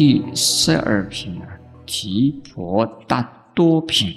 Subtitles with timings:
[0.00, 4.14] 第十二品啊，提婆达多品。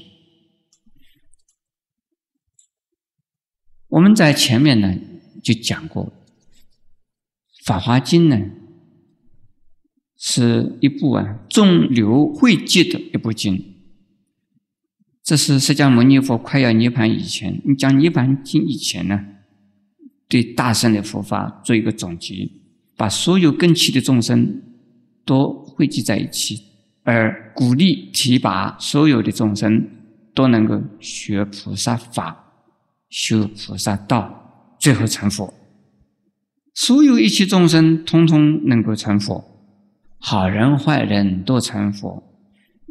[3.89, 4.95] 我们在前面呢
[5.43, 6.05] 就讲过，
[7.65, 8.49] 《法华经》呢
[10.15, 13.75] 是一部啊众流汇集的一部经。
[15.21, 19.19] 这是释迦牟尼佛快要涅盘以前，你讲涅盘经以前呢，
[20.29, 22.49] 对大圣的佛法做一个总结，
[22.95, 24.63] 把所有根器的众生
[25.25, 26.61] 都汇集在一起，
[27.03, 29.87] 而鼓励提拔所有的众生
[30.33, 32.39] 都能够学菩萨法。
[33.09, 35.53] 修菩萨道，最后成佛。
[36.73, 39.43] 所有一切众生，通通能够成佛。
[40.17, 42.23] 好人坏人都成佛，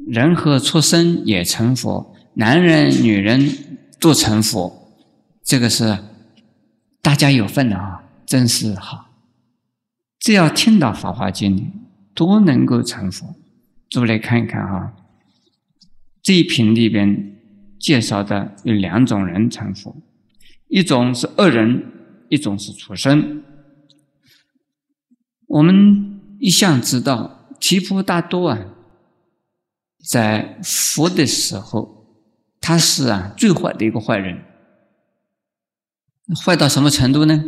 [0.07, 3.49] 人和畜生也成佛，男人女人
[3.99, 4.95] 都成佛。
[5.43, 5.99] 这个是
[7.01, 9.11] 大家有份的啊，真是好。
[10.21, 11.57] 只要听到《法华经》，
[12.15, 13.35] 都能够成佛。
[13.89, 14.95] 诸位来看一看哈，
[16.23, 17.37] 这一品里边
[17.79, 19.95] 介绍的有两种人成佛。
[20.69, 23.43] 一种是恶人，一种是畜生。
[25.47, 28.59] 我们一向知道提婆达多啊，
[30.09, 32.07] 在佛的时候，
[32.61, 34.43] 他是啊最坏的一个坏人。
[36.43, 37.45] 坏到什么程度呢？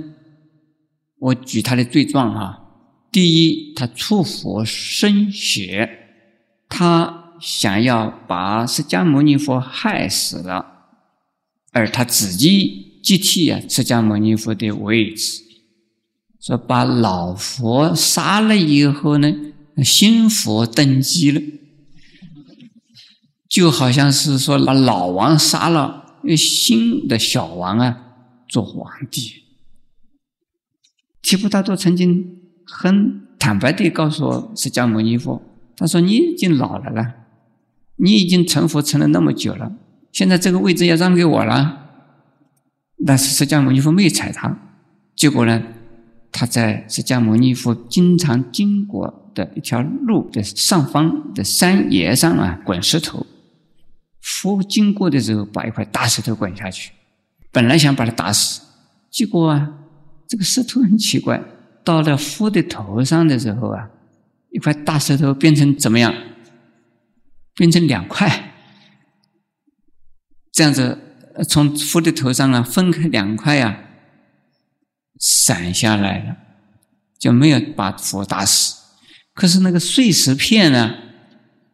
[1.19, 2.64] 我举他的罪状啊。
[3.15, 6.17] 第一，他出佛生血，
[6.69, 10.89] 他想要把释迦牟尼佛害死了，
[11.70, 12.98] 而他自己。
[13.05, 15.42] 接替啊，释迦牟尼佛的位置，
[16.41, 19.33] 说把老佛杀了以后呢，
[19.85, 21.41] 新佛登基了，
[23.48, 28.17] 就好像是说把老王杀了，新的小王啊
[28.48, 29.45] 做皇帝。
[31.20, 35.42] 提婆达多曾经很坦白地告诉释迦牟尼佛，
[35.77, 37.14] 他说：“你已经老了了，
[37.97, 39.73] 你已经成佛成了那么久了，
[40.13, 41.80] 现在这个位置要让给我了。”
[43.07, 44.57] 但是释迦牟尼佛没有睬他，
[45.14, 45.63] 结果呢，
[46.33, 53.27] 他在释迦牟尼佛经常经过的一条路的上方的山崖上啊滚石头，
[54.23, 56.92] 佛经过的时候把一块大石头滚下去，
[57.52, 58.63] 本来想把他打死，
[59.11, 59.70] 结果啊
[60.27, 61.42] 这个石头很奇怪，
[61.84, 63.90] 到了佛的头上的时候啊，
[64.50, 66.14] 一块大石头变成怎么样？
[67.55, 68.52] 变成两块，
[70.50, 70.98] 这样子。
[71.48, 73.77] 从佛的头上啊分开两块啊，
[75.18, 76.36] 散下来了，
[77.18, 78.77] 就没有把佛打死。
[79.33, 80.95] 可是那个碎石片呢，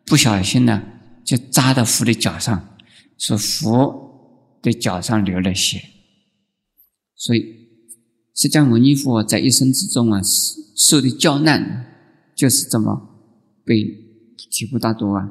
[0.06, 0.82] 不小心呢
[1.22, 2.74] 就扎到佛的脚上，
[3.18, 5.82] 说佛的脚上流了血。
[7.14, 7.59] 所以
[8.40, 10.22] 释迦牟尼佛在一生之中啊
[10.74, 11.84] 受的教难，
[12.34, 13.20] 就是这么
[13.66, 13.84] 被
[14.50, 15.28] 提婆达多啊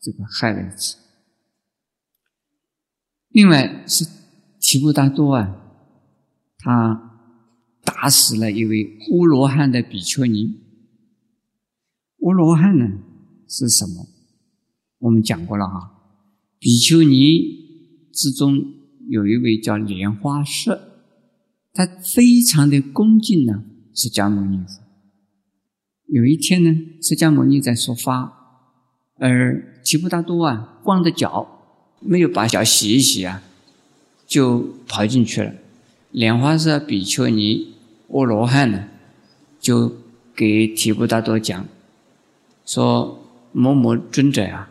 [0.00, 0.98] 这个害了一次。
[3.30, 4.06] 另外是
[4.60, 5.52] 提婆达多啊，
[6.58, 7.26] 他
[7.82, 10.60] 打死了一位乌罗汉的比丘尼。
[12.18, 12.86] 乌罗汉呢
[13.48, 14.06] 是什么？
[15.00, 15.90] 我们讲过了哈。
[16.60, 18.62] 比丘尼之中
[19.08, 20.87] 有一位叫莲花色，
[21.78, 23.62] 他非常的恭敬呢
[23.94, 24.80] 释迦牟尼佛。
[26.08, 28.32] 有一天呢，释迦牟尼在说法，
[29.20, 31.46] 而提婆达多啊光着脚。
[32.00, 33.42] 没有把脚洗一洗啊，
[34.26, 35.52] 就跑进去了。
[36.10, 37.74] 莲花色比丘尼
[38.08, 38.88] 阿罗汉呢，
[39.60, 39.92] 就
[40.34, 41.64] 给提婆达多讲，
[42.66, 44.70] 说某某尊者啊，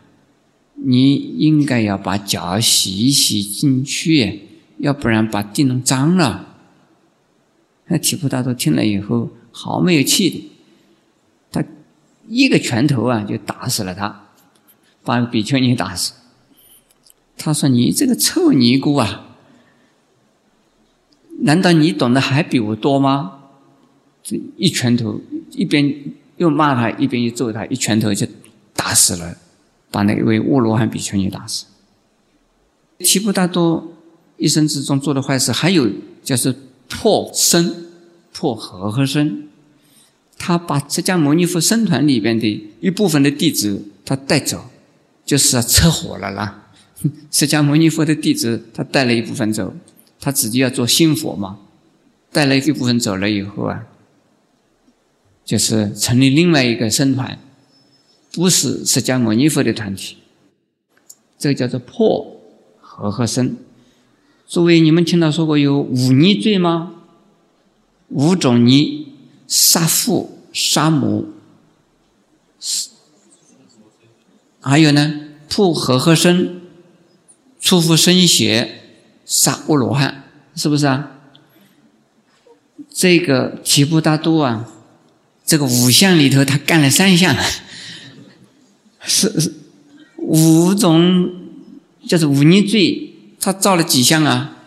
[0.75, 4.41] 你应该要把脚洗一洗进去，
[4.79, 6.46] 要不然把地弄脏了。
[7.87, 10.51] 那提婆达多听了以后，好没有气的，
[11.51, 11.63] 他
[12.27, 14.27] 一个拳头啊就打死了他，
[15.03, 16.13] 把比丘尼打死。
[17.37, 19.37] 他说：“你这个臭尼姑啊，
[21.41, 23.39] 难道你懂得还比我多吗？”
[24.23, 28.27] 这一拳头，一边又骂他，一边又揍他，一拳头就
[28.73, 29.37] 打死了，
[29.91, 31.65] 把那位沃罗汉比丘尼打死。
[32.97, 33.93] 提婆达多
[34.37, 35.87] 一生之中做的坏事还有
[36.23, 36.53] 就是
[36.87, 37.87] 破僧、
[38.33, 39.43] 破和合僧，
[40.37, 44.69] 他把释迦牟尼佛僧团里边的一部分的弟子他带走，
[45.25, 46.69] 就是车祸了啦。
[47.29, 49.73] 释迦牟尼佛的弟子，他带了一部分走，
[50.19, 51.59] 他自己要做新佛嘛，
[52.31, 53.85] 带了一部分走了以后啊，
[55.45, 57.37] 就是成立另外一个僧团，
[58.31, 60.17] 不是释迦牟尼佛的团体，
[61.37, 62.39] 这个叫做破
[62.79, 63.55] 和合僧。
[64.47, 66.93] 诸位，你们听到说过有五逆罪吗？
[68.07, 69.09] 五种逆：
[69.45, 71.27] 杀父、杀母、
[74.61, 75.13] 还有呢，
[75.49, 76.61] 破和合身，
[77.59, 78.81] 出伏生邪，
[79.25, 80.23] 杀阿罗汉，
[80.55, 81.11] 是不是啊？
[82.89, 84.71] 这个提婆达多啊，
[85.45, 87.35] 这个五项里头他干了三项，
[89.03, 89.53] 是是
[90.15, 91.29] 五种，
[92.07, 93.06] 就是五逆罪，
[93.47, 94.57] 他造了几项啊？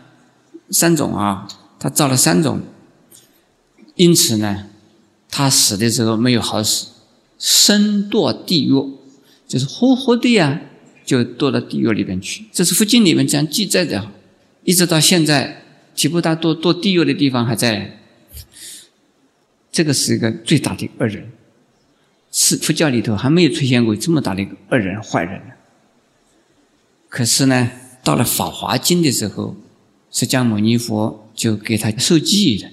[0.71, 1.47] 三种啊，
[1.79, 2.63] 他造了三种，
[3.95, 4.69] 因此呢，
[5.29, 6.87] 他死的时候没有好死，
[7.39, 8.73] 身堕地狱。
[9.47, 10.63] 就是活活的呀，
[11.05, 12.47] 就堕到地狱里边去。
[12.53, 14.11] 这是佛经里面这样记载的，
[14.65, 15.63] 一直到现在，
[15.95, 17.99] 提婆达多堕地狱的地方还在。
[19.71, 21.31] 这个是一个最大的恶人，
[22.33, 25.39] 是佛教里头还没有出现过这么大的一个恶人坏人。
[27.11, 27.71] 可是呢，
[28.03, 29.57] 到了《法华经》的时候，
[30.11, 32.71] 释迦牟尼佛就给他受记了。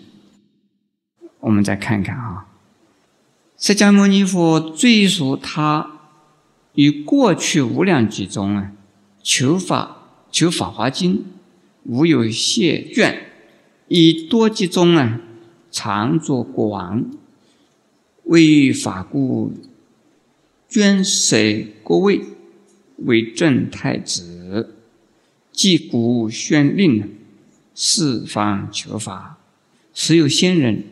[1.42, 2.48] 我们再看看啊，
[3.58, 5.94] 释迦牟尼佛追溯他。
[6.76, 8.72] 于过去无量劫中啊，
[9.24, 11.26] 求法求法华经，
[11.86, 13.32] 无有谢卷，
[13.88, 15.20] 以多劫中啊，
[15.72, 17.10] 常作国王，
[18.26, 19.54] 为法故，
[20.70, 21.36] 捐舍
[21.84, 22.22] 国位，
[22.98, 24.77] 为正太子，
[25.58, 27.16] 继古宣令，
[27.74, 29.40] 四方求法，
[29.92, 30.84] 时有仙人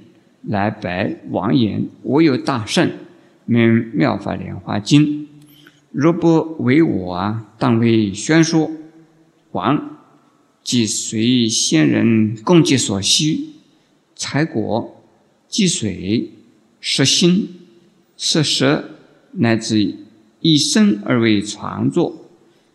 [0.42, 2.92] 来拜王言：“我有大圣，
[3.46, 5.28] 名妙法莲花经。”
[5.94, 8.72] 若不为我啊，当为宣说。
[9.52, 10.00] 王
[10.64, 13.50] 即随仙人供给所需，
[14.16, 15.00] 财果、
[15.48, 16.32] 积水、
[16.82, 17.50] 食心、
[18.18, 18.90] 食舌，
[19.34, 19.96] 乃至
[20.42, 22.32] 一生而为创作，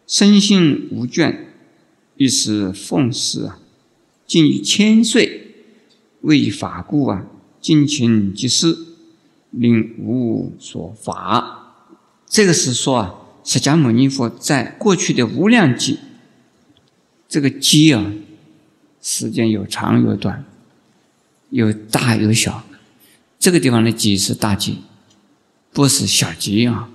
[0.06, 1.34] 身心无倦，
[2.20, 3.58] 于是奉事啊，
[4.26, 5.54] 近于千岁，
[6.20, 7.24] 为法故啊，
[7.62, 8.76] 尽情即事，
[9.50, 11.86] 令无所法。
[12.26, 15.96] 这个是说啊，释迦牟尼佛在过去的无量劫，
[17.26, 18.12] 这个劫啊，
[19.00, 20.44] 时间有长有短，
[21.48, 22.66] 有大有小。
[23.38, 24.74] 这个地方的劫是大劫，
[25.72, 26.90] 不是小劫啊。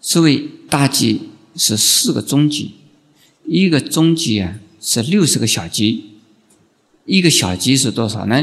[0.00, 1.18] 所谓大劫
[1.56, 2.70] 是四个中劫，
[3.52, 6.04] 一个中级啊是六十个小级，
[7.04, 8.42] 一个小级是多少呢？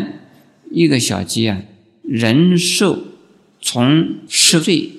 [0.71, 1.63] 一个小级啊，
[2.03, 2.99] 人寿
[3.59, 4.91] 从十岁。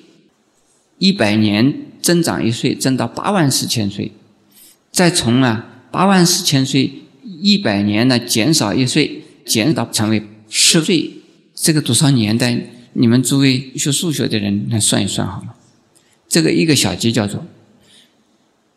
[0.99, 4.13] 一百年增长一岁，增到八万四千岁，
[4.91, 6.93] 再从啊八万四千岁
[7.41, 11.11] 一百年呢减少一岁，减到成为十岁，
[11.55, 12.67] 这个多少年代？
[12.93, 15.55] 你们诸位学数学的人来算一算好了。
[16.29, 17.47] 这个一个小节叫做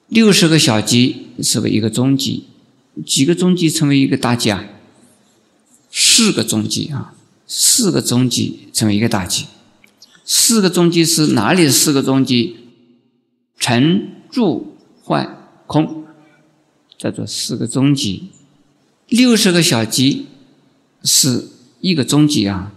[0.08, 2.46] 六十个小级，是不是一个中级？
[3.06, 4.66] 几个中级成为一个大级啊？
[5.92, 7.16] 四个中级啊，
[7.48, 9.46] 四个中级成为一个大级。
[10.26, 11.68] 四个中级是哪里？
[11.70, 12.56] 四个中级，
[13.58, 15.28] 成、住、坏、
[15.68, 16.06] 空，
[16.98, 18.30] 叫做四个中级。
[19.10, 20.28] 六十个小级
[21.04, 21.50] 是
[21.82, 22.72] 一个中级啊，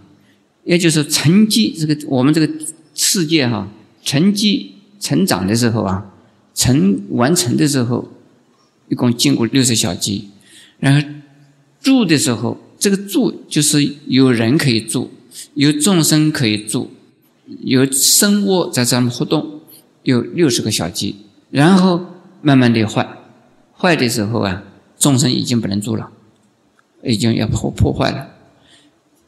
[0.65, 3.67] 也就是成绩这个我们这个世界哈，
[4.03, 6.13] 成绩成长的时候啊，
[6.57, 8.09] 成完成的时候，
[8.89, 10.29] 一共经过六十小极，
[10.79, 11.07] 然后
[11.79, 15.11] 住的时候，这个住就是有人可以住，
[15.53, 16.89] 有众生可以住。
[17.61, 19.61] 有生物在上面活动，
[20.03, 21.15] 有六十个小鸡，
[21.49, 22.01] 然后
[22.41, 23.07] 慢慢的坏，
[23.73, 24.63] 坏的时候啊，
[24.99, 26.09] 众生已经不能住了，
[27.03, 28.27] 已经要破破坏了。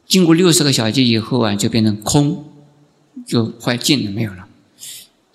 [0.06, 2.44] 经过六十个小鸡以后啊，就变成空，
[3.24, 4.46] 就坏尽了，没有了。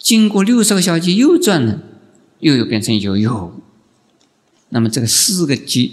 [0.05, 1.81] 经过六十个小节又转了，
[2.38, 3.59] 又又变成有有。
[4.69, 5.89] 那么这个四个节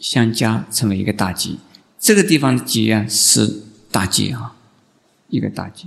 [0.00, 1.50] 相加成为一个大节，
[1.98, 4.56] 这个地方的节啊是大节啊，
[5.28, 5.84] 一个大鸡。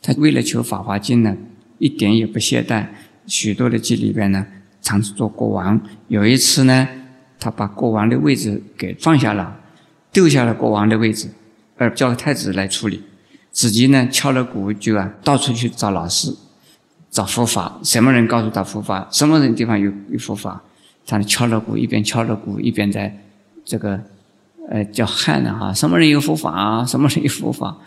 [0.00, 1.36] 他为了求《法华经》呢，
[1.78, 2.88] 一点也不懈怠。
[3.26, 4.46] 许多的集里边呢，
[4.80, 5.78] 尝试做国王。
[6.08, 6.88] 有一次呢，
[7.38, 9.60] 他把国王的位置给放下了，
[10.10, 11.28] 丢下了国王的位置，
[11.76, 13.02] 而叫太子来处理。
[13.54, 16.36] 自己呢，敲了鼓就啊，到处去找老师，
[17.10, 17.78] 找佛法。
[17.82, 19.08] 什么人告诉他佛法？
[19.10, 20.60] 什么人地方有有佛法？
[21.06, 23.16] 他敲了鼓，一边敲了鼓，一边在
[23.64, 23.98] 这个
[24.68, 25.72] 呃叫喊呢哈。
[25.72, 26.84] 什么人有佛法？
[26.84, 27.78] 什么人有佛法？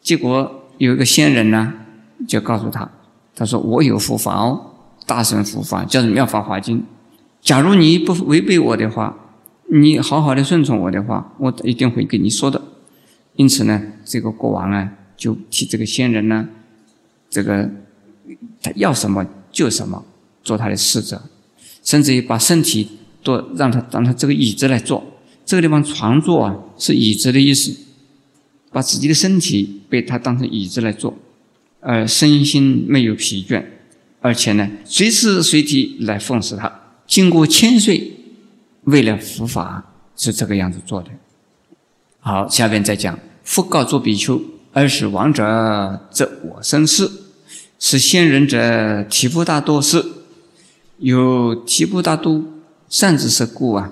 [0.00, 0.60] 结果。
[0.78, 1.74] 有一个仙人呢，
[2.26, 2.90] 就告诉他，
[3.36, 4.72] 他说：“我有佛法哦，
[5.06, 6.78] 大乘佛法叫《妙法华经》。
[7.40, 9.14] 假如你不违背我的话，
[9.70, 12.60] 你好好的顺从我的话，我一定会跟你说的。”
[13.36, 16.48] 因此呢，这个国王呢，就替这个仙人呢，
[17.30, 17.70] 这个
[18.62, 20.04] 他要什么就什么，
[20.42, 21.22] 做他的侍者，
[21.82, 22.88] 甚至于把身体
[23.22, 25.04] 都让他当他这个椅子来坐。
[25.44, 27.76] 这个地方床坐啊，是椅子的意思。
[28.74, 31.14] 把自己的身体被他当成椅子来坐，
[31.80, 33.62] 而身心没有疲倦，
[34.22, 36.72] 而且呢，随时随地来奉侍他。
[37.06, 38.14] 经过千岁，
[38.84, 41.10] 为了佛法是这个样子做的。
[42.24, 43.18] 好，下边再讲。
[43.42, 44.40] 复告诸比丘：
[44.74, 47.06] 尔时亡者，则我生事；
[47.80, 50.04] 是先人者，提婆达多是。
[50.98, 52.44] 有提婆达多
[52.88, 53.90] 善知识故啊，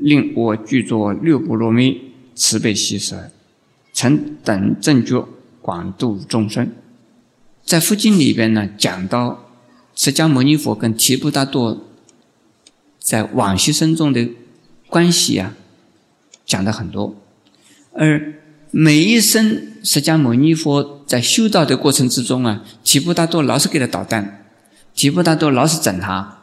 [0.00, 3.30] 令我具作六波罗蜜，慈悲喜舍，
[3.94, 5.26] 成等正觉，
[5.62, 6.70] 广度众生。
[7.64, 9.46] 在佛经里边呢，讲到
[9.94, 11.80] 释迦牟尼佛跟提婆达多
[12.98, 14.28] 在往昔生中的
[14.88, 15.54] 关系啊，
[16.44, 17.16] 讲的很多。
[17.94, 18.34] 而
[18.70, 24.44] 每一生释迦牟尼佛在修道的过程之中啊，提婆达多老是给他捣蛋，
[24.94, 26.38] 提婆达多老是整他。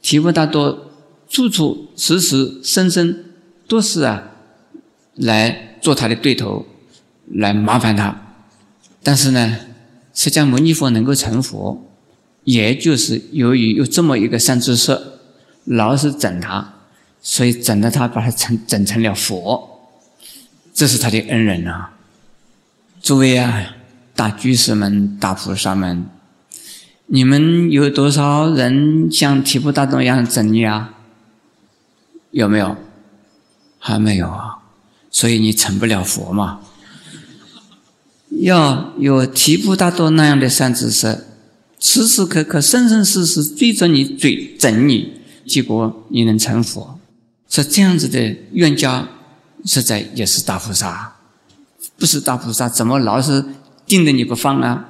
[0.00, 0.92] 提婆达多
[1.28, 3.24] 处处时时生生
[3.66, 4.30] 都是啊，
[5.16, 6.64] 来做他的对头，
[7.26, 8.36] 来麻烦他。
[9.02, 9.56] 但是呢，
[10.14, 11.84] 释迦牟尼佛能够成佛，
[12.44, 14.96] 也就是由于有这么一个善知识，
[15.64, 16.74] 老是整他，
[17.20, 19.77] 所以整的他把他成整成了佛，
[20.78, 21.90] 这是他的恩人啊。
[23.02, 23.74] 诸位啊，
[24.14, 26.06] 大居士们、大菩萨们。
[27.06, 30.94] 你们有多少人像提婆达多一样整你啊？
[32.30, 32.76] 有没有？
[33.80, 34.58] 还没有啊，
[35.10, 36.60] 所以你成不了佛嘛。
[38.40, 41.24] 要有提婆达多那样的善知识，
[41.80, 47.00] 时时刻刻、生生世世追着你追整你，结果你能成佛。
[47.48, 49.08] 是这样子的冤家，
[49.64, 51.16] 实在也是大菩萨，
[51.96, 53.44] 不是大菩萨怎么老是
[53.86, 54.88] 盯着你不放啊？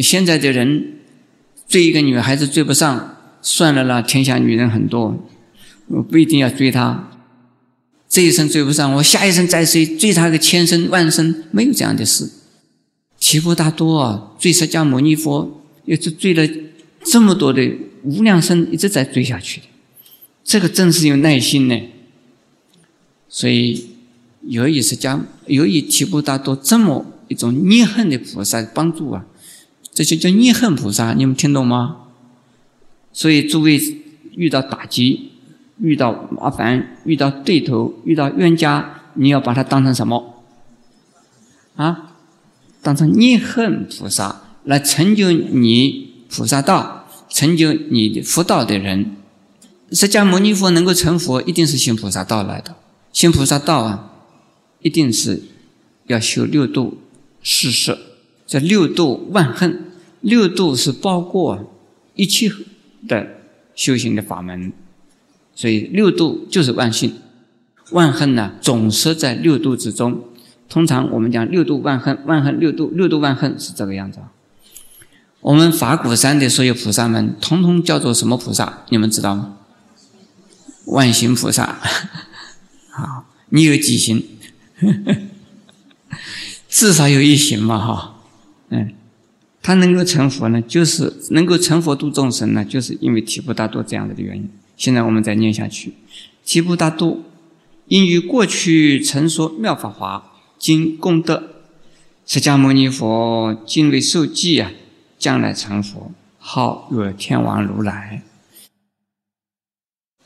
[0.00, 0.98] 现在的人
[1.68, 5.28] 追一个女孩子追不上，算了啦，天下女人很多，
[5.88, 7.10] 我不一定要追她。
[8.08, 12.30] 这一生追不上，我下一生再追，追她个千生万生，没有这样的事。
[13.20, 16.46] 提婆达多啊，追释迦牟尼佛，也是追了
[17.04, 17.62] 这么多的
[18.02, 19.62] 无量生，一直在追下去。
[20.42, 21.80] 这个真是有耐心呢。
[23.36, 23.88] 所以，
[24.42, 29.24] 由于释迦，由于提婆达多这么一种念恨的菩萨帮助啊。
[29.92, 31.96] 这就叫念恨菩萨，你们听懂吗？
[33.12, 33.80] 所以诸位
[34.36, 35.32] 遇到打击、
[35.80, 40.44] 遇到麻烦、遇到对头、遇到冤家，你要把它当成什么？
[41.74, 42.12] 啊，
[42.82, 49.16] 当成念恨菩萨来成就你菩萨道、成就你的佛道的人。
[49.90, 52.76] 释迦牟尼佛能够成佛，一定是行菩萨道来的。
[53.14, 54.10] 行菩萨道啊，
[54.82, 55.40] 一定是
[56.08, 56.98] 要修六度、
[57.42, 57.96] 四摄。
[58.44, 61.72] 这六度万恨，六度是包括
[62.14, 62.50] 一切
[63.08, 63.26] 的
[63.74, 64.72] 修行的法门，
[65.54, 67.14] 所以六度就是万幸，
[67.92, 70.22] 万恨呢总摄在六度之中。
[70.68, 74.18] 通常我们讲六度万恨，万恨六度，六度万恨是这个样子。
[75.40, 78.84] 我们法鼓山的所有菩萨们，统统叫做什么菩萨？
[78.88, 79.56] 你们知道吗？
[80.86, 81.78] 万行菩萨。
[82.96, 84.22] 好，你有几行？
[86.70, 88.14] 至少有一行嘛，哈。
[88.68, 88.94] 嗯，
[89.60, 94.48] 他能够成佛呢，就是能够成佛度众生呢，就是因为提婆达多这样子的原因。
[94.76, 95.94] 现在我们再念下去，
[96.44, 97.24] 提婆达多
[97.86, 101.64] 因于过去曾说妙法华经功德，
[102.24, 104.70] 释迦牟尼佛今为受记啊，
[105.18, 108.22] 将来成佛，号曰天王如来。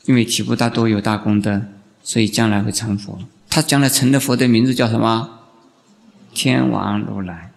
[0.05, 1.63] 因为提婆达多有大功德，
[2.01, 3.19] 所以将来会成佛。
[3.49, 5.39] 他将来成的佛的名字叫什么？
[6.33, 7.51] 天王如来。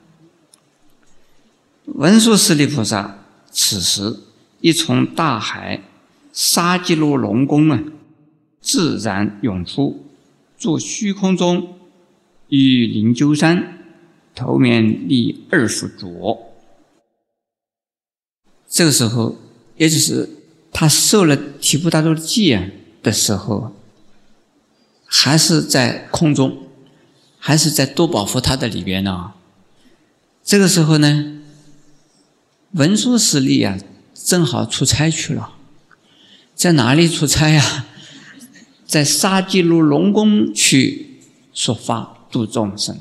[1.84, 3.18] 文殊师利菩萨
[3.50, 4.20] 此时
[4.60, 5.82] 一从大海
[6.32, 7.82] 沙基罗龙宫啊，
[8.60, 10.06] 自然涌出，
[10.56, 11.76] 住虚空中，
[12.48, 13.78] 于灵鹫山，
[14.34, 16.54] 头面立二十卓。
[18.66, 19.36] 这个时候，
[19.76, 20.30] 也就是
[20.72, 22.70] 他受了提婆达多的戒
[23.02, 23.74] 的时候，
[25.14, 26.66] 还是在空中，
[27.38, 29.32] 还是在多宝佛塔的里边呢。
[30.42, 31.38] 这个时候呢。
[32.72, 33.76] 文殊师利啊，
[34.14, 35.52] 正好出差去了，
[36.54, 37.84] 在哪里出差呀？
[38.86, 41.20] 在沙基路龙宫去
[41.52, 42.98] 说法度众生。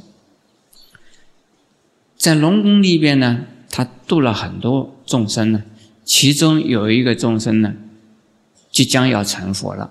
[2.18, 5.64] 在龙宫里边呢，他度了很多众生呢，
[6.04, 7.74] 其中有一个众生呢，
[8.74, 9.90] 即将要成佛了。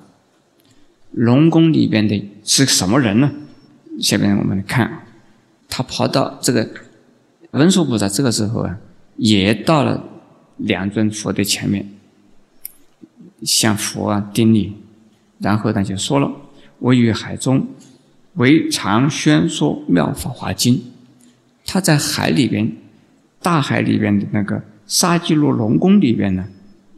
[1.12, 3.30] 龙宫里边的是什么人呢？
[4.00, 5.06] 下面我们来看，
[5.68, 6.68] 他跑到这个
[7.52, 8.78] 文殊菩萨这个时候啊。
[9.16, 10.02] 也到了
[10.56, 11.86] 两尊佛的前面，
[13.42, 14.72] 向佛啊顶礼，
[15.40, 16.32] 然后他就说了
[16.80, 17.66] ：“我于海中
[18.36, 20.82] 为常宣说妙法华经，
[21.66, 22.72] 他在海里边，
[23.42, 26.46] 大海里边的那个沙基罗龙宫里边呢，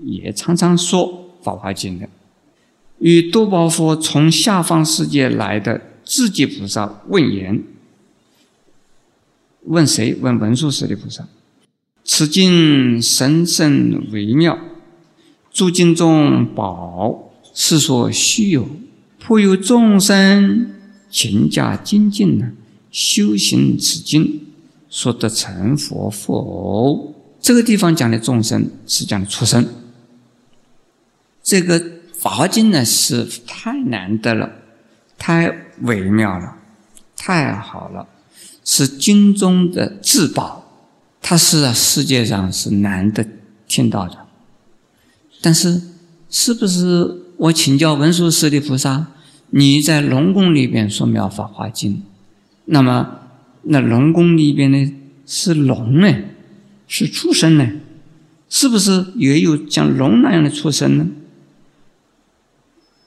[0.05, 1.09] 也常常说
[1.45, 2.09] 《法华经》的。
[3.03, 7.65] 与多宝佛从下方世界来的智济菩萨问言
[9.67, 10.15] ：“问谁？
[10.21, 11.27] 问文殊师利菩萨。
[12.05, 14.57] 此经神圣微妙，
[15.53, 18.69] 诸经中宝，是所虚有。
[19.19, 20.71] 颇有众生
[21.11, 22.53] 勤加精进呢，
[22.93, 24.47] 修行此经，
[24.89, 27.15] 说得成佛否？
[27.41, 29.67] 这个地方讲的众生是讲的出生。
[31.43, 31.81] 这个。”
[32.23, 34.49] 《法华经》呢是太难得了，
[35.19, 36.57] 太微妙了，
[37.17, 38.07] 太好了，
[38.65, 40.65] 是经中的至宝，
[41.21, 43.27] 它是世界上是难得
[43.67, 44.19] 听到的。
[45.41, 45.83] 但是，
[46.31, 49.09] 是不是我请教文殊师利菩萨，
[49.51, 51.95] 你在龙宫里边说妙《法华经》，
[52.67, 53.19] 那么
[53.63, 54.95] 那龙宫里边呢
[55.27, 56.09] 是龙呢，
[56.87, 57.69] 是畜生呢，
[58.49, 61.07] 是不是也有像龙那样的畜生呢？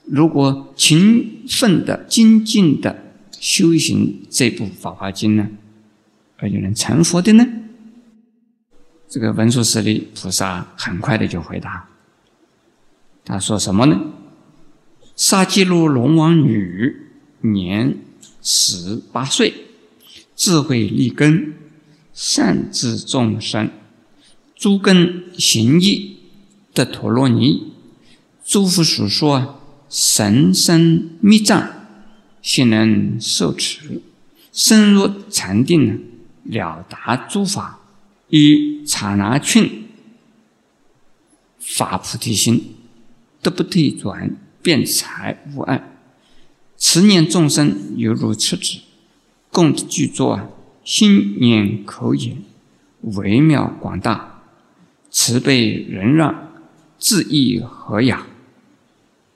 [0.08, 5.50] 如果勤奋的、精进的修行这部《法华经》呢，
[6.38, 7.46] 而就能成佛的呢？
[9.10, 11.90] 这个文殊师利菩萨很快的就回答，
[13.24, 14.00] 他说什么呢？
[15.16, 16.96] 沙基罗龙王女
[17.42, 17.98] 年
[18.42, 19.54] 十八岁，
[20.36, 21.56] 智慧立根，
[22.14, 23.72] 善治众生，
[24.56, 26.18] 诸根行义
[26.74, 27.74] 的陀罗尼，
[28.44, 29.60] 诸佛所说啊。
[29.90, 31.70] 神生密藏，
[32.42, 34.02] 现能受持，
[34.52, 36.04] 深入禅定，
[36.44, 37.80] 了达诸法，
[38.30, 39.86] 以刹那群
[41.60, 42.76] 发菩提心，
[43.42, 45.92] 得不退转，变财无碍。
[46.78, 48.80] 慈念众生犹如赤子，
[49.52, 50.50] 共具作啊，
[50.84, 52.44] 心念口眼
[53.02, 54.42] 微妙广大，
[55.10, 56.52] 慈悲仁让，
[57.00, 58.28] 智意和雅。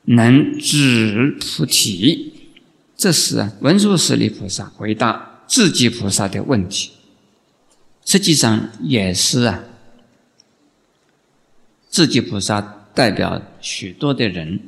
[0.05, 2.33] 能知菩提，
[2.97, 6.91] 这是文殊师利菩萨回答智己菩萨的问题。
[8.05, 9.63] 实际上也是啊，
[11.91, 14.59] 智己菩萨代表许多的人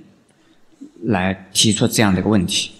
[1.01, 2.71] 来提出这样的一个问题。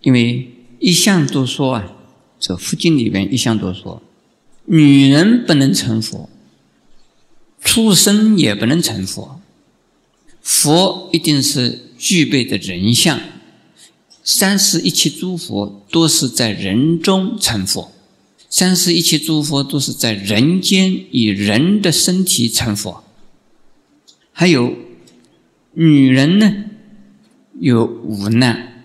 [0.00, 1.92] 因为一向都说啊，
[2.40, 4.02] 这佛经里面一向都说，
[4.64, 6.30] 女人不能成佛，
[7.60, 9.41] 畜生也不能成佛。
[10.42, 13.20] 佛一定是具备的人相，
[14.24, 17.92] 三世一切诸佛都是在人中成佛，
[18.50, 23.04] 三世一切诸佛都是在人间以人的身体成佛。
[24.32, 24.74] 还有
[25.74, 26.64] 女人呢，
[27.60, 28.82] 有无难，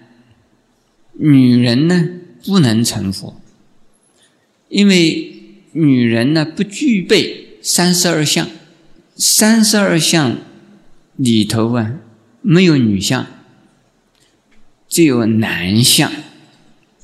[1.13, 2.07] 女人呢
[2.45, 3.41] 不能成佛，
[4.69, 5.33] 因为
[5.71, 8.47] 女人呢不具备三十二相，
[9.15, 10.37] 三十二相。
[11.17, 11.95] 里头啊，
[12.41, 13.27] 没有女相，
[14.87, 16.11] 只有男相，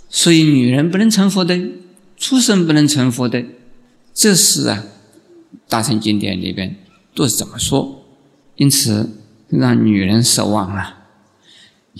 [0.08, 1.60] 所以女人不能成佛的，
[2.16, 3.44] 畜生不能成佛的，
[4.14, 4.86] 这是啊，
[5.68, 6.76] 大乘经典里边
[7.16, 8.06] 都是怎么说？
[8.56, 9.18] 因此
[9.50, 11.06] 让女人失望了，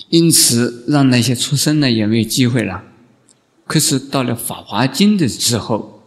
[0.08, 2.84] 因此让那些畜生呢也没有机会了。
[3.66, 6.02] 可是到了《法华经》的时候，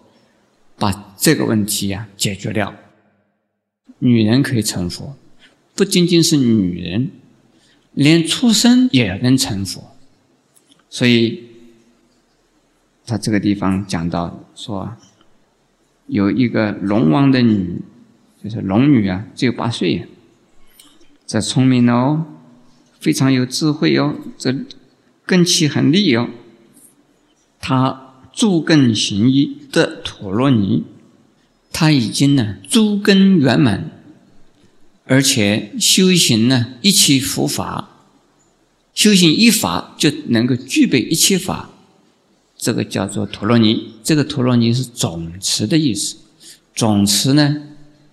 [0.77, 2.73] 把这个问题呀解决掉，
[3.99, 5.17] 女人可以成佛。
[5.77, 7.11] 不仅仅是女人，
[7.93, 9.95] 连畜生也能成佛。
[10.89, 11.43] 所以，
[13.05, 14.95] 他这个地方讲到说，
[16.07, 17.79] 有一个龙王的女，
[18.43, 20.07] 就是龙女啊，只有八岁，
[21.27, 22.25] 这聪明哦，
[22.99, 24.55] 非常有智慧哦，这
[25.27, 26.29] 根气很利哦。
[27.59, 30.85] 他诸根行医的陀罗尼，
[31.71, 33.91] 他已经呢诸根圆满。
[35.07, 38.03] 而且修行呢，一切佛法，
[38.93, 41.69] 修行一法就能够具备一切法，
[42.57, 43.93] 这个叫做陀罗尼。
[44.03, 46.17] 这个陀罗尼是总持的意思，
[46.75, 47.55] 总持呢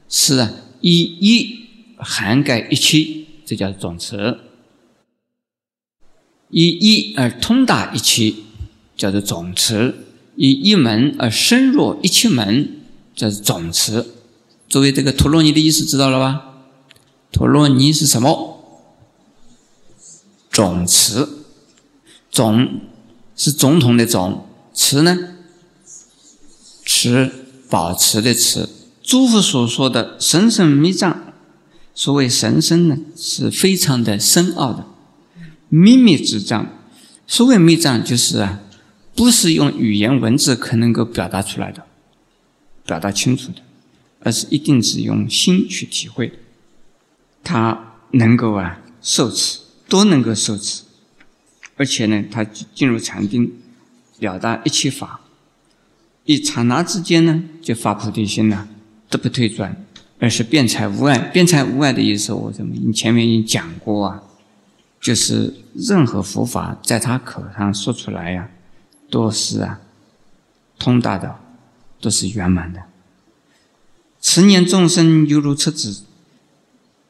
[0.09, 1.61] 是啊一一
[1.96, 4.38] 涵盖一切，这叫总持。
[6.50, 8.33] 以一而通达一切，
[8.96, 9.94] 叫做总持；
[10.37, 12.83] 以一门而深入一切门，
[13.16, 14.07] 叫做总持。
[14.68, 16.53] 作为这个陀罗尼的意思，知道了吧？
[17.35, 18.61] 陀罗尼是什么？
[20.53, 21.29] 总持，
[22.31, 22.81] 总
[23.35, 25.18] 是总统的总，持呢？
[26.85, 27.33] 持
[27.68, 28.68] 保持的持。
[29.03, 31.35] 诸佛所说的神圣密藏，
[31.92, 34.87] 所谓神圣呢，是非常的深奥的
[35.68, 36.70] 秘密之藏。
[37.27, 38.61] 所谓密藏，就是啊，
[39.16, 41.85] 不是用语言文字可能够表达出来的，
[42.87, 43.57] 表达清楚的，
[44.20, 46.37] 而是一定是用心去体会的。
[47.44, 50.83] 他能够啊受持，都能够受持，
[51.76, 53.52] 而且呢，他进入禅定，
[54.18, 55.20] 了达一切法，
[56.24, 58.66] 一刹那之间呢，就发菩提心了，
[59.09, 59.85] 都不退转，
[60.18, 61.18] 而是辩才无碍。
[61.18, 64.22] 辩才无碍的意思，我怎么你前面已经讲过啊？
[65.00, 68.48] 就是任何佛法在他口上说出来呀。
[69.11, 69.78] 都是啊，
[70.76, 71.38] 通达的，
[72.00, 72.83] 都是圆满的。
[74.18, 76.02] 慈念众生犹如车子，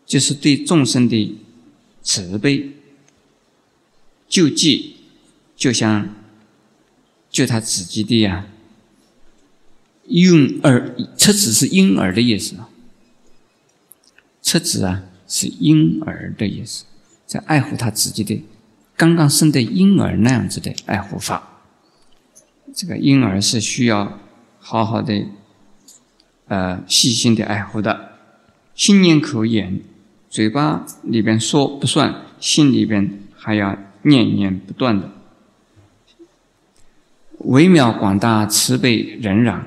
[0.07, 1.39] 就是对众生的
[2.03, 2.73] 慈悲、
[4.29, 4.97] 救济，
[5.57, 6.15] 就像
[7.31, 8.47] 救他自己的呀
[10.07, 10.95] 婴儿。
[11.17, 12.69] 赤子是婴儿的意思啊，
[14.43, 16.85] 赤子啊是婴儿的意思，
[17.27, 18.43] 在爱护他自己的
[18.97, 21.63] 刚刚生的婴儿那样子的爱护法。
[22.75, 24.21] 这个婴儿是需要
[24.59, 25.27] 好好的，
[26.49, 28.13] 呃，细心的爱护的。
[28.75, 29.81] 心念口眼，
[30.35, 35.13] 嘴巴里边说不算，心里边还要念念不断的。
[37.39, 39.65] 微妙广大慈悲忍让，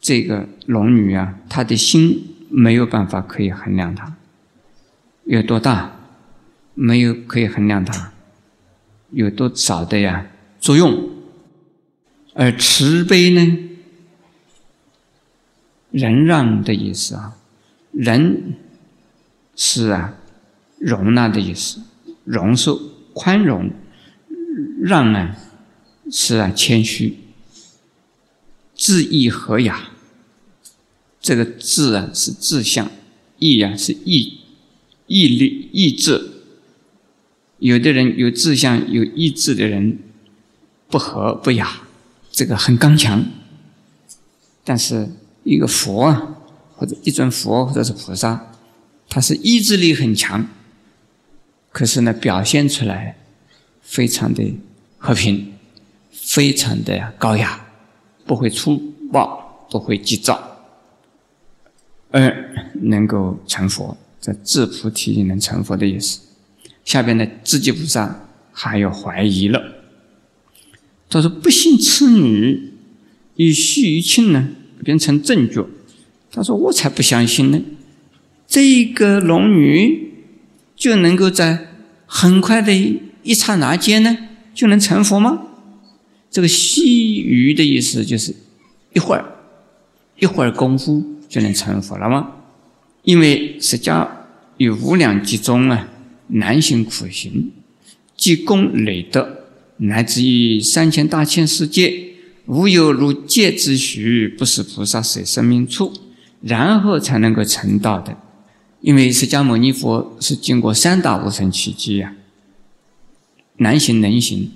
[0.00, 4.14] 这个龙女啊，她的心没有办法可以衡量它
[5.24, 5.96] 有多大，
[6.74, 8.12] 没有可以衡量它
[9.10, 10.24] 有多少的呀
[10.60, 11.10] 作用。
[12.34, 13.58] 而慈悲呢，
[15.90, 17.36] 忍让的意思啊，
[17.90, 18.54] 忍
[19.56, 20.14] 是啊，
[20.78, 21.80] 容纳的意思，
[22.24, 22.78] 容受、
[23.14, 23.70] 宽容；
[24.82, 25.34] 让呢，
[26.12, 27.18] 是啊，谦虚。
[28.74, 29.88] 志意和雅，
[31.18, 32.90] 这个志啊是志向，
[33.38, 34.40] 意啊是意
[35.06, 36.32] 毅力、意志。
[37.58, 39.98] 有的人有志向、有意志的人，
[40.88, 41.80] 不和不雅。
[42.30, 43.24] 这个很刚强，
[44.62, 45.08] 但是
[45.42, 46.36] 一个佛啊，
[46.74, 48.52] 或者一尊佛，或者是菩萨，
[49.08, 50.48] 他是意志力很强，
[51.70, 53.16] 可是呢，表现出来
[53.80, 54.42] 非常的
[54.98, 55.54] 和平，
[56.10, 57.66] 非常的高雅，
[58.24, 58.76] 不会粗
[59.12, 60.66] 暴，不会急躁，
[62.10, 66.20] 而能够成佛，在自菩提能成佛的意思。
[66.84, 69.60] 下边的智积菩萨还有怀疑了。
[71.08, 72.72] 他说：“不幸此女
[73.36, 74.48] 以须臾庆呢，
[74.84, 75.64] 变成正觉。”
[76.30, 77.60] 他说：“我才不相信呢，
[78.46, 80.12] 这个龙女
[80.74, 81.68] 就能够在
[82.06, 82.72] 很快的
[83.22, 84.16] 一刹那间呢，
[84.54, 85.42] 就能成佛吗？
[86.30, 88.34] 这个须臾的意思就是
[88.92, 89.24] 一会儿，
[90.18, 92.30] 一会儿功夫就能成佛了吗？
[93.02, 94.06] 因为释迦
[94.56, 95.88] 有无量集中啊，
[96.28, 97.52] 难行苦行，
[98.16, 99.42] 积功累德。”
[99.78, 101.92] 乃至于三千大千世界，
[102.46, 105.92] 无有如戒之许，不是菩萨舍生命处，
[106.40, 108.16] 然后才能够成道的。
[108.86, 112.14] 因为释迦牟尼佛是经过三大无生奇迹呀，
[113.56, 114.52] 难行能行，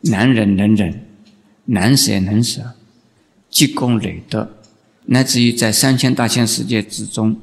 [0.00, 1.06] 难忍能忍，
[1.66, 2.72] 难舍能舍，
[3.48, 4.56] 积功累德，
[5.06, 7.36] 乃至于在三千大千世界之中，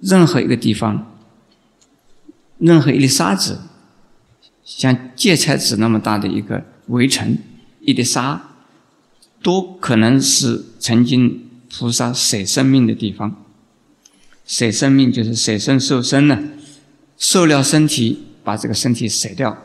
[0.00, 1.16] 任何一个地方，
[2.58, 3.60] 任何一粒沙子。
[4.62, 7.38] 像芥菜籽那么大的一个围城，
[7.80, 8.50] 一粒沙，
[9.42, 13.43] 都可能是曾经菩萨舍生命的地方。
[14.46, 16.38] 舍生命就是舍身受身呢，
[17.16, 19.56] 受了身体，把这个身体舍掉，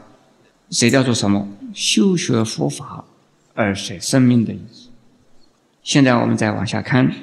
[0.70, 1.48] 舍掉做什么？
[1.74, 3.06] 修学佛法
[3.54, 4.90] 而舍生命的意思。
[5.84, 7.14] 现在我们再往下看，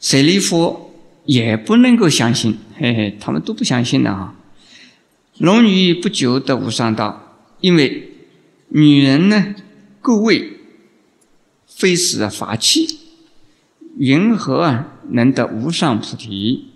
[0.00, 0.90] 舍利佛
[1.26, 4.34] 也不能够相信，嘿嘿，他们都不相信的啊。
[5.38, 8.12] 龙女不久得无上道，因为
[8.68, 9.54] 女人呢，
[10.00, 10.58] 够位，
[11.66, 12.98] 非是法器，
[13.98, 16.67] 云何啊能得无上菩提？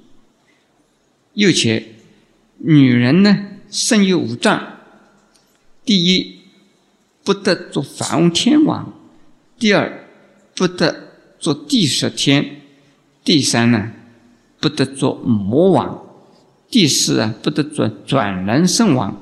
[1.34, 1.94] 又且
[2.58, 4.78] 女人呢，身有五脏，
[5.84, 6.40] 第一
[7.24, 8.92] 不得做凡天王，
[9.58, 10.06] 第二
[10.54, 12.60] 不得做地色天，
[13.24, 13.92] 第三呢
[14.60, 16.02] 不得做魔王。
[16.70, 19.14] 第四啊，不得转转人圣王；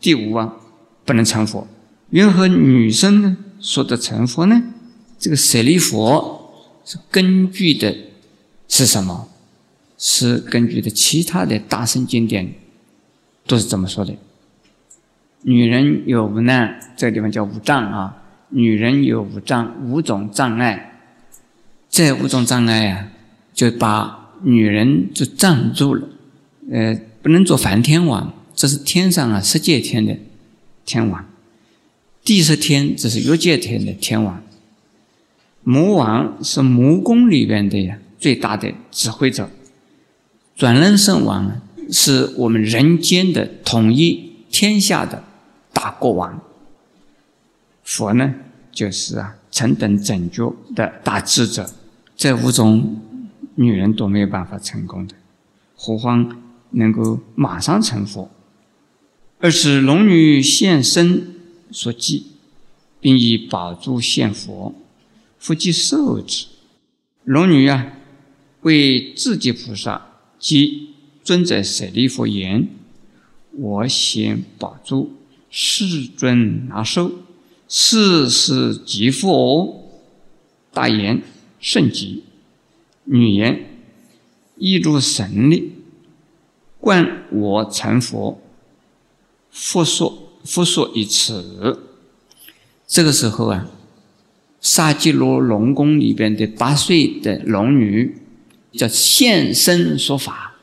[0.00, 0.56] 第五啊，
[1.04, 1.66] 不能成佛。
[2.10, 4.62] 缘何女生呢说得成佛呢？
[5.18, 7.94] 这个舍利佛是根据的
[8.68, 9.28] 是什么？
[9.96, 12.52] 是根据的其他的大圣经典
[13.46, 14.14] 都是这么说的。
[15.42, 18.22] 女人有五难，这个地方叫五障啊。
[18.50, 21.00] 女人有五障，五种障碍。
[21.90, 23.08] 这五种障碍啊，
[23.52, 26.08] 就把女人就障住了。
[26.70, 30.16] 呃，不能做梵天王，这是天上啊，十界天的
[30.84, 31.24] 天王。
[32.24, 34.42] 第十天这是欲界天的天王，
[35.62, 39.50] 魔王是魔宫里边的呀最大的指挥者，
[40.56, 45.24] 转轮圣王是我们人间的统一天下的
[45.72, 46.40] 大国王。
[47.82, 48.34] 佛呢，
[48.70, 51.68] 就是啊，成等正觉的大智者，
[52.16, 53.00] 这五种
[53.56, 55.14] 女人都没有办法成功的，
[55.74, 56.40] 何况
[56.70, 58.30] 能够马上成佛？
[59.40, 61.34] 而是龙女现身
[61.72, 62.28] 所记，
[63.00, 64.72] 并以宝珠献佛，
[65.36, 66.46] 复即受之。
[67.24, 67.88] 龙女啊，
[68.62, 70.06] 为自己菩萨
[70.44, 70.90] 即
[71.22, 72.68] 尊者舍利弗言
[73.56, 75.12] ：“我先保住，
[75.48, 77.12] 世尊拿受。”
[77.66, 79.88] 世是极佛，
[80.70, 81.22] 大言
[81.58, 82.24] 甚吉。
[83.04, 83.64] 女言
[84.58, 85.72] 亦如神力，
[86.78, 88.38] 观我成佛，
[89.50, 91.80] 复说复说一词。
[92.86, 93.66] 这个时候啊，
[94.60, 98.18] 萨基罗龙宫里边的八岁的龙女
[98.76, 100.54] 叫现身说法，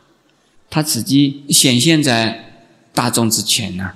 [0.69, 3.93] 他自己显现在大众之前呢。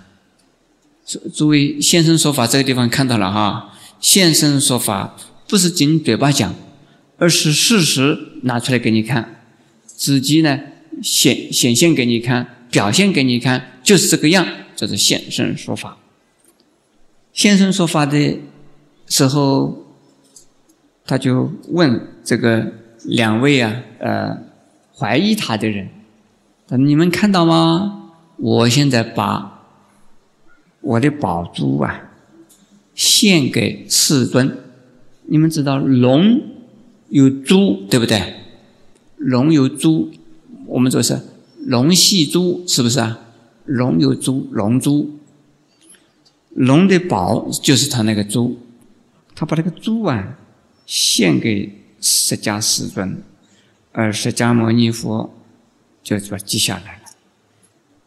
[1.34, 3.72] 诸位现身说法，这个地方看到了哈。
[4.00, 5.16] 现身说法
[5.48, 6.56] 不是仅嘴巴讲，
[7.18, 9.42] 而是事实拿出来给你看，
[9.86, 10.60] 自己呢
[11.02, 15.98] 显显现给你看，表现给你看，就是这个样，这是现身说法。
[17.34, 18.40] 现身说法的
[19.08, 19.86] 时候，
[21.06, 22.74] 他就问这个
[23.08, 24.38] 两位啊，呃，
[24.98, 25.90] 怀疑他的人
[26.78, 28.12] ：“你们看到吗？
[28.38, 29.52] 我现在把。”
[30.82, 32.12] 我的宝珠啊，
[32.94, 34.56] 献给世尊。
[35.24, 36.40] 你们知道龙
[37.10, 38.36] 有珠，对不对？
[39.18, 40.12] 龙有珠，
[40.68, 41.20] 我们说是
[41.66, 43.20] 龙戏珠，是不是啊？
[43.66, 45.18] 龙有珠，龙珠。
[46.50, 48.60] 龙的宝就是他那个珠，
[49.34, 50.38] 他把那个珠啊
[50.86, 53.24] 献给释迦世尊，
[53.92, 55.34] 而释迦牟尼佛
[56.04, 57.02] 就把记下来了。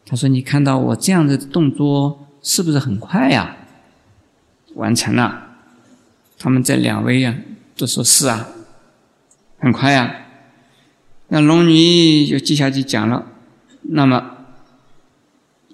[0.05, 3.57] 他说：“你看到我这样的动作。”是不是很快呀？
[4.75, 5.57] 完成了，
[6.37, 7.35] 他们这两位呀
[7.75, 8.47] 都说是啊，
[9.59, 10.25] 很快呀。
[11.27, 13.27] 那龙女就接下去讲了，
[13.81, 14.37] 那么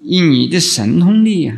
[0.02, 1.56] 以你的神通力呀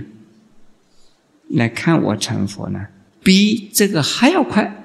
[1.49, 2.89] 来看我成佛呢，
[3.23, 4.78] 比这个还要快。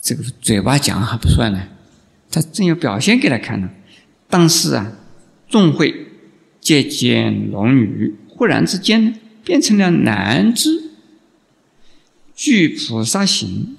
[0.00, 1.62] 这个嘴巴讲还不算呢，
[2.30, 3.68] 他正要表现给他看呢。
[4.28, 4.92] 当时啊，
[5.48, 6.06] 众会
[6.60, 8.16] 接见龙女。
[8.28, 10.90] 忽然之间呢，变成了南之，
[12.34, 13.76] 具菩萨行，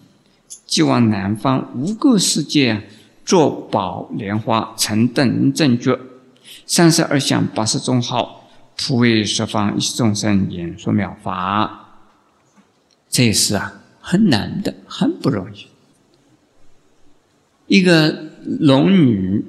[0.67, 2.81] 即往南方无垢世界啊，
[3.25, 5.99] 作宝莲花，成等正觉，
[6.67, 11.95] 三十二相八十种好，普为十方一切众生演说妙法。
[13.09, 15.70] 这是啊，很难的，很不容易。
[17.71, 19.45] 一个龙女，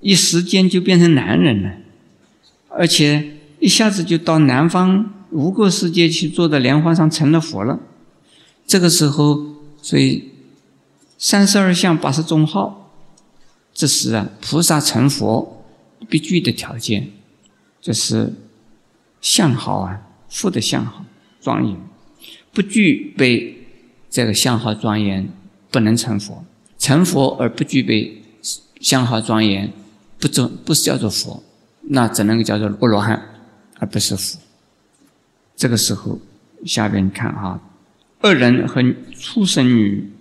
[0.00, 1.72] 一时间就变成男人了，
[2.68, 3.32] 而且。
[3.58, 7.80] 一下子就到南方无垢世界去坐在莲花上成了佛了。
[8.66, 10.28] 这个时候，所以
[11.16, 12.92] 三十二相八十种好，
[13.72, 15.64] 这是啊菩萨成佛
[16.06, 17.08] 必具的条件，
[17.80, 18.34] 就是
[19.22, 21.02] 相好啊，富的相好
[21.40, 21.80] 庄严，
[22.52, 23.66] 不具备
[24.10, 25.30] 这个相好庄严，
[25.70, 26.44] 不能成佛。
[26.86, 28.22] 成佛而不具备
[28.80, 29.72] 相好庄严，
[30.20, 31.42] 不做不是叫做佛，
[31.88, 33.20] 那只能够叫做阿罗汉。
[33.80, 34.38] 而不是佛。
[35.56, 36.20] 这个时候，
[36.64, 37.60] 下边看啊，
[38.20, 38.80] 恶人和
[39.18, 40.12] 畜生女，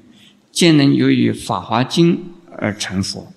[0.51, 2.15] 见人由于《法华经》
[2.58, 3.32] 而成佛，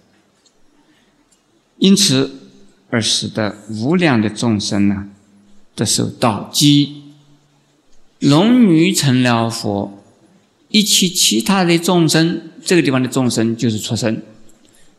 [1.76, 2.48] 因此
[2.88, 5.10] 而使得无量的众生呢，
[5.74, 7.12] 得受道机。
[8.20, 10.02] 龙女成了佛，
[10.70, 14.20] 一切其他的众生，这个地方的众生就是畜生，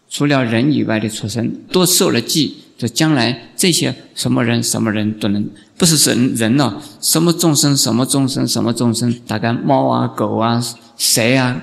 [0.09, 2.63] 除了人以外的畜生，都受了记。
[2.79, 10.59] 就将来这些什么人什么人都能，不是人人了，什么众生什么众生什么众生，大概猫啊狗啊
[10.97, 11.61] 蛇啊，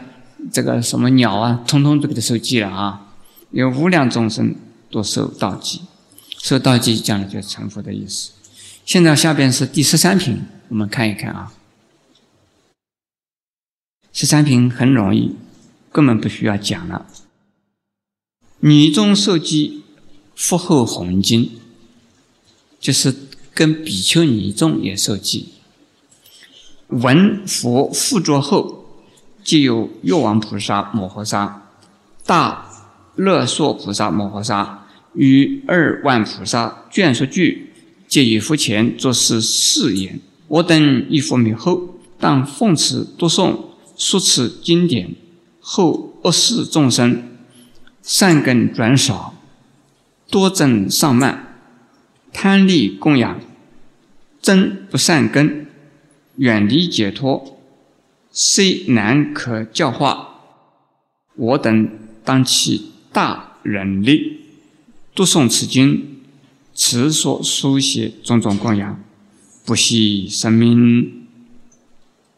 [0.52, 3.08] 这个什么鸟啊，通通都给他受记了啊。
[3.50, 4.54] 有无量众生
[4.90, 5.80] 都受道记，
[6.38, 8.30] 受道记讲的就是成佛的意思。
[8.84, 11.52] 现在下边是第十三品，我们看一看啊。
[14.12, 15.34] 十三品很容易，
[15.96, 17.06] 根本不需要讲了。
[18.60, 19.84] 女中受记。
[20.38, 21.50] 复后红经，
[22.78, 23.14] 就是
[23.54, 25.48] 跟比丘尼众也受记。
[26.88, 28.84] 闻佛复作后，
[29.42, 31.70] 即有月王菩萨摩诃萨、
[32.26, 32.70] 大
[33.14, 37.72] 乐娑菩萨摩诃萨与二万菩萨眷属具，
[38.06, 43.56] 皆于佛前作是誓言：我等一佛灭后，当奉持读诵
[43.96, 45.14] 说此经典，
[45.68, 47.24] 后恶世众生
[48.00, 49.34] 善根转少，
[50.30, 51.56] 多增上慢，
[52.32, 53.40] 贪利供养，
[54.40, 55.66] 增不善根，
[56.36, 57.58] 远离解脱，
[58.30, 60.42] 虽难可教化，
[61.34, 61.90] 我等
[62.24, 64.42] 当起大忍力，
[65.16, 66.20] 读诵此经，
[66.76, 69.02] 持所书写种种供养。
[69.64, 71.26] 不惜生命。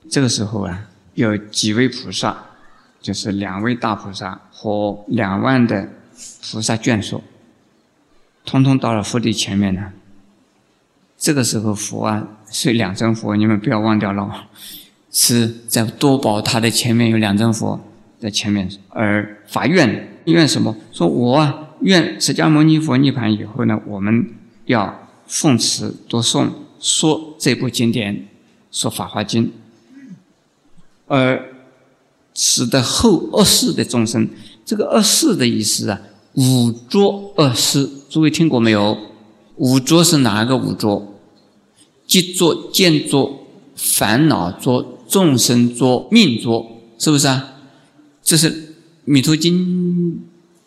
[0.08, 2.47] 这个时候啊，有几位菩萨，
[3.00, 5.88] 就是两位大菩萨和两万的
[6.50, 7.22] 菩萨眷属，
[8.44, 9.92] 通通到了佛的前面呢。
[11.16, 14.46] 这个时候，佛啊，是两尊佛，你们不要忘掉了，
[15.10, 17.80] 是在多宝塔的前面有两尊佛
[18.20, 20.76] 在前面，而法愿愿什么？
[20.92, 24.30] 说我啊，愿释迦牟尼佛涅盘以后呢，我们
[24.66, 26.48] 要奉持多诵。
[26.80, 28.28] 说这部经典，
[28.70, 29.46] 说《法华经》，
[31.08, 31.44] 而
[32.40, 34.28] 使得后恶世的众生，
[34.64, 36.00] 这个恶世的意思啊，
[36.34, 38.96] 五浊恶世，诸位听过没有？
[39.56, 41.18] 五浊是哪个五浊？
[42.06, 43.40] 即作、见作、
[43.74, 46.64] 烦恼作、众生作、命浊，
[46.96, 47.54] 是不是啊？
[48.22, 48.52] 这是
[49.04, 50.12] 《弥陀经》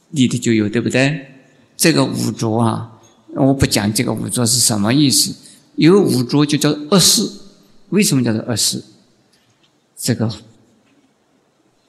[0.09, 1.25] 里头就有，对不对？
[1.77, 2.99] 这个五浊啊，
[3.33, 5.33] 我不讲这个五浊是什么意思。
[5.77, 7.25] 有五浊就叫恶世，
[7.91, 8.83] 为什么叫做恶世？
[9.97, 10.29] 这个，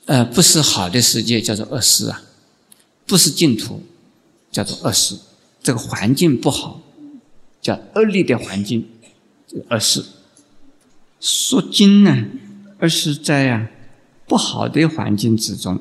[0.07, 2.23] 呃，不是好的世界叫做恶世啊，
[3.07, 3.83] 不是净土
[4.51, 5.17] 叫做恶世，
[5.63, 6.83] 这个环境不好，
[7.61, 8.89] 叫恶劣的环境，
[9.71, 10.05] 恶世。
[11.21, 12.25] 说经呢，
[12.79, 13.69] 而是在呀
[14.27, 15.81] 不好的环境之中，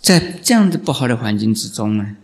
[0.00, 2.16] 在这样的不好的环境之中呢，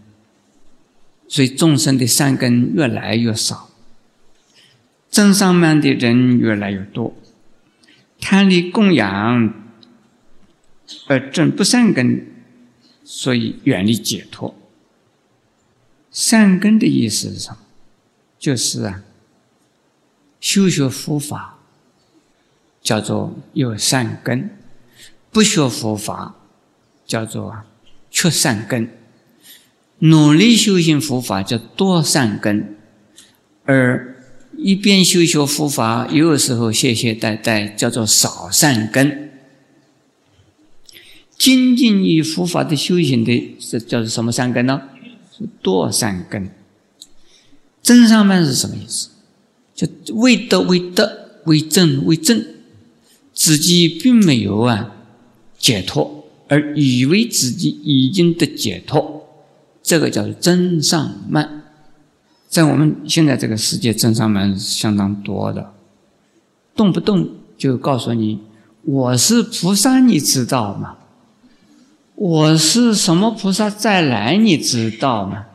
[1.27, 3.71] 所以众生的善根越来越少。
[5.11, 7.13] 正上面的人越来越多，
[8.21, 9.53] 贪利供养
[11.07, 12.27] 而正不善根，
[13.05, 14.55] 所以远离解脱。
[16.11, 17.59] 善根的意思是什么？
[18.39, 19.03] 就是啊，
[20.41, 21.59] 修学佛法
[22.83, 24.51] 叫做有善根，
[25.31, 26.35] 不学佛法
[27.07, 27.63] 叫做
[28.11, 28.91] 缺善根。
[29.99, 32.77] 努力修行佛法叫多善根，
[33.65, 34.09] 而。
[34.55, 39.31] 一边修学佛法，有时候懈懈怠怠，叫做少善根；
[41.43, 44.81] 精进于佛法的修行的，是叫做什么善根呢？
[45.37, 46.49] 是多善根。
[47.83, 49.09] 真上慢是什么意思？
[49.75, 52.45] 就为德为德，为正为正，
[53.35, 54.93] 自己并没有啊
[55.59, 59.27] 解脱，而以为自己已经得解脱，
[59.83, 61.65] 这个叫做真上慢。
[62.49, 65.75] 在我们现在这个世界，真上门相当多的，
[66.77, 67.29] 动不动
[67.59, 68.39] 就告诉你
[68.85, 70.99] 我是菩萨，你知道吗？
[72.23, 75.47] 我是什么菩萨再来，你知道吗？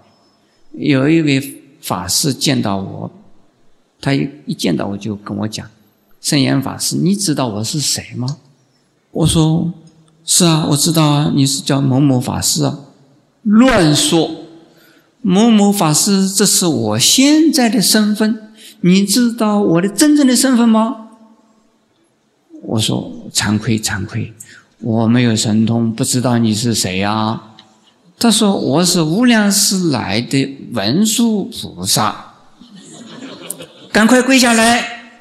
[0.73, 3.09] 有一位法师见到我，
[4.01, 5.65] 他一一见到我就跟我讲
[6.19, 8.39] ：“圣严法师，你知道我是谁吗？”
[9.11, 9.71] 我说
[10.25, 12.77] ：“是啊，我知道啊，你是叫某某法师啊。”
[13.43, 14.29] 乱说。
[15.21, 18.51] 某某法师，这是我现在的身份，
[18.81, 21.07] 你知道我的真正的身份吗？
[22.63, 24.33] 我说惭愧惭愧，
[24.79, 27.41] 我没有神通，不知道你是谁呀？
[28.19, 32.33] 他说我是无量寺来的文殊菩萨，
[33.91, 35.11] 赶快跪下来！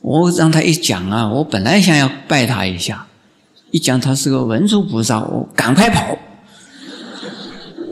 [0.00, 3.06] 我让他一讲啊，我本来想要拜他一下，
[3.70, 6.16] 一讲他是个文殊菩萨，我赶快跑。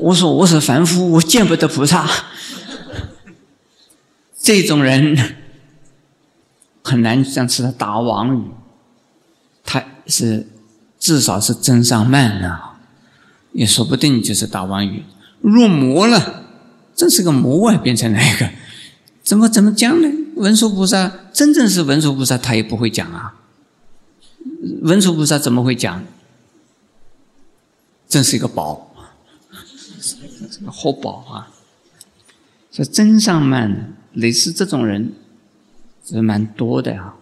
[0.01, 2.09] 我说我是凡夫，我见不得菩萨。
[4.41, 5.35] 这种人
[6.85, 8.45] 很难像是他打妄语，
[10.09, 10.47] 是
[10.99, 12.81] 至少是真上慢啊，
[13.53, 15.05] 也说不定就是打妄语。
[15.41, 16.45] 入魔了，
[16.97, 18.51] 真是个魔啊，变成那个，
[19.23, 20.09] 怎么怎么讲呢？
[20.35, 23.37] 文殊菩萨真正是文殊菩萨，他也不会讲啊。
[24.83, 26.05] 文殊菩萨怎么会讲？
[28.09, 28.87] 真是一个宝。
[30.51, 31.51] 这个活宝啊，
[32.73, 35.13] 说真上慢，类似这种人
[36.05, 37.17] 是蛮多的啊。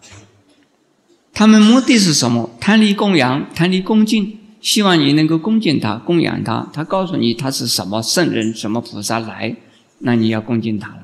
[1.39, 2.49] 他们目的是什么？
[2.59, 6.67] 贪利供养，贪利恭敬，希望你能够恭敬他、供养他。
[6.73, 9.55] 他告诉你他是什么圣人、什么菩萨来，
[9.99, 11.03] 那你要恭敬他了。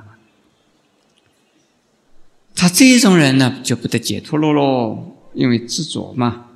[2.54, 6.46] 他这种人呢，就不得解脱了喽，因为执着嘛。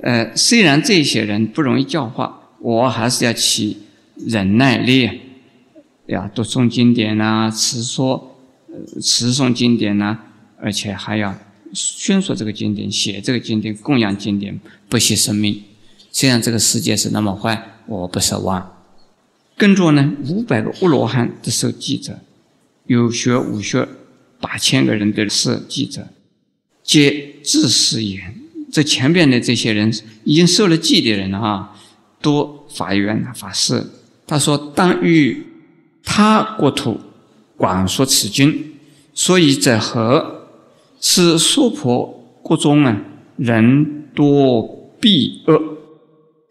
[0.00, 3.78] 呃，虽然这些人不容易教化，我还是要起。
[4.14, 5.10] 忍耐力，
[6.06, 8.36] 要，读诵经典啊，持说，
[9.02, 10.20] 持诵经典呐，
[10.60, 11.34] 而且还要
[11.74, 15.62] 宣说这个经典、写这个经典、供养经典，不惜生命。
[16.10, 18.84] 虽然这个世界是那么坏，我不奢望。
[19.56, 22.20] 跟着呢，五百个阿罗汉的受记者，
[22.86, 23.88] 有学无学
[24.40, 26.08] 八千个人的是记者，
[26.82, 28.36] 皆自誓言：
[28.70, 29.92] 这前边的这些人
[30.24, 31.76] 已经受了记的人啊，
[32.20, 33.84] 多法缘法师。
[34.26, 35.44] 他说：“当于
[36.04, 37.00] 他国土
[37.56, 38.74] 广说此经，
[39.12, 40.43] 所以者何？
[41.06, 42.98] 是娑婆国中啊，
[43.36, 45.60] 人多弊恶，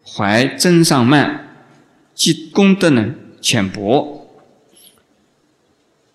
[0.06, 1.40] 怀真上慢。”
[2.14, 4.28] 即功德呢浅薄，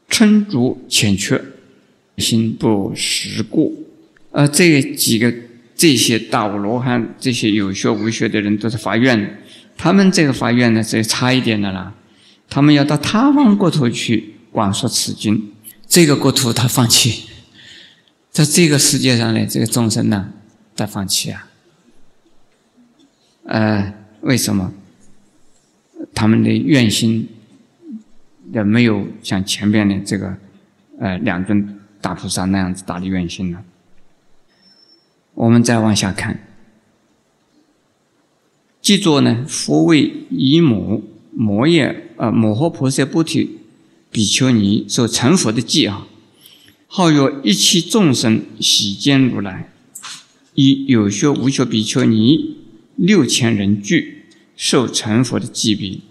[0.07, 1.43] 称足欠缺，
[2.17, 3.69] 心不识过。
[4.31, 5.33] 而这几个
[5.75, 9.41] 这些大无罗汉，这些有学无学的人都是发愿，
[9.77, 11.93] 他们这个发愿呢，是差一点的啦。
[12.49, 15.51] 他们要到他方国土去广说此经，
[15.85, 17.28] 这个国土他放弃，
[18.39, 20.31] 在这个世界上呢，这个众生呢，
[20.73, 21.49] 他放弃啊。
[23.43, 24.71] 呃，为什么？
[26.13, 27.27] 他们的愿心
[28.53, 30.37] 也没有像前边的这个
[30.99, 33.61] 呃两尊大菩萨那样子大的愿心呢。
[35.33, 36.47] 我们再往下看，
[38.81, 43.59] 记作呢，佛为姨母摩耶呃摩诃菩萨菩提
[44.09, 46.07] 比丘尼所成佛的记啊，
[46.91, 49.71] 号曰一切众生喜见如来，
[50.55, 52.57] 以有学无学比丘尼
[52.95, 54.25] 六千人聚
[54.55, 56.01] 受成佛的记笔。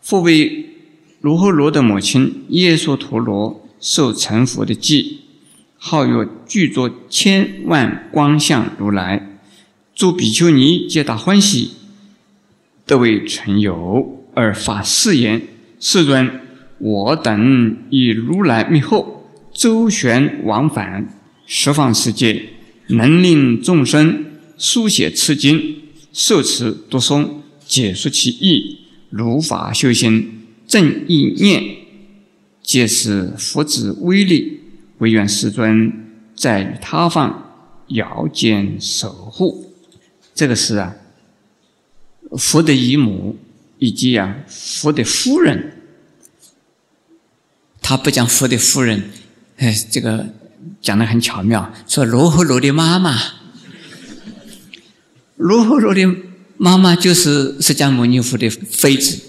[0.00, 0.70] 复为
[1.20, 5.18] 罗诃罗的母亲耶娑陀罗受成佛的记，
[5.76, 9.38] 号曰具作千万光相如来，
[9.94, 11.72] 诸比丘尼皆大欢喜，
[12.86, 15.42] 得为成友而发誓言：
[15.78, 16.40] 世尊，
[16.78, 19.11] 我等以如来密后，
[19.52, 21.08] 周旋往返
[21.46, 22.50] 十方世界，
[22.88, 24.24] 能令众生
[24.56, 25.82] 书写此经，
[26.12, 27.28] 受持读诵，
[27.66, 28.78] 解说其意。
[29.10, 31.76] 如法修行正意念，
[32.62, 34.60] 皆是佛之威力。
[34.98, 35.92] 唯愿世尊
[36.36, 39.74] 在他方遥见守护。
[40.32, 40.94] 这个是啊，
[42.38, 43.36] 佛的姨母
[43.78, 45.82] 以及啊佛的夫人。
[47.82, 49.10] 他不讲佛的夫人，
[49.56, 50.26] 哎，这个
[50.80, 51.72] 讲的很巧妙。
[51.86, 53.16] 说罗诃罗的妈妈，
[55.36, 56.30] 罗诃罗的。
[56.58, 59.20] 妈妈就是释迦牟尼佛的妃子。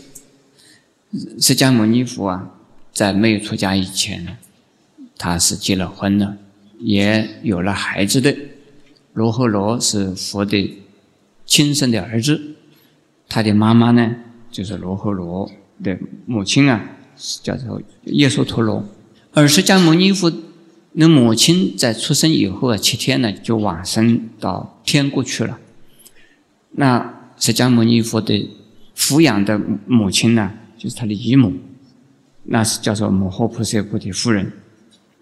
[1.40, 2.48] 释迦牟尼佛啊，
[2.92, 4.38] 在没有出家以前，
[5.18, 6.38] 他是结了婚了，
[6.78, 8.36] 也有了孩子的。
[9.14, 10.78] 罗诃罗是佛的
[11.48, 12.40] 亲生的儿子，
[13.28, 14.14] 他的妈妈呢，
[14.52, 15.50] 就是罗诃罗
[15.84, 15.98] 的
[16.28, 16.84] 母亲啊，
[17.42, 18.86] 叫做耶稣陀罗。
[19.34, 20.32] 而释迦牟尼佛
[20.96, 25.60] 的母亲在出生以后啊，七天呢就往生到天国去了。
[26.74, 28.50] 那释迦牟尼佛的
[28.96, 31.52] 抚养的母亲呢，就是他的姨母，
[32.44, 34.52] 那是叫做摩诃菩萨菩提夫人。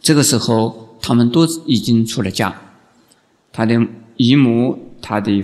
[0.01, 2.53] 这个时候，他们都已经出了家，
[3.53, 3.79] 他的
[4.17, 5.41] 姨母、他的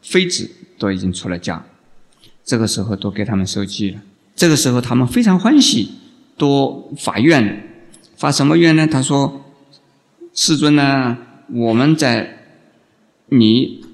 [0.00, 1.66] 妃子都已经出了家。
[2.44, 4.00] 这个时候，都给他们收记了。
[4.34, 5.90] 这个时候，他们非常欢喜，
[6.38, 7.65] 都法愿，
[8.16, 8.86] 发什么愿呢？
[8.86, 9.44] 他说
[10.34, 11.18] ：“世尊呢，
[11.52, 12.38] 我们在
[13.28, 13.84] 你。”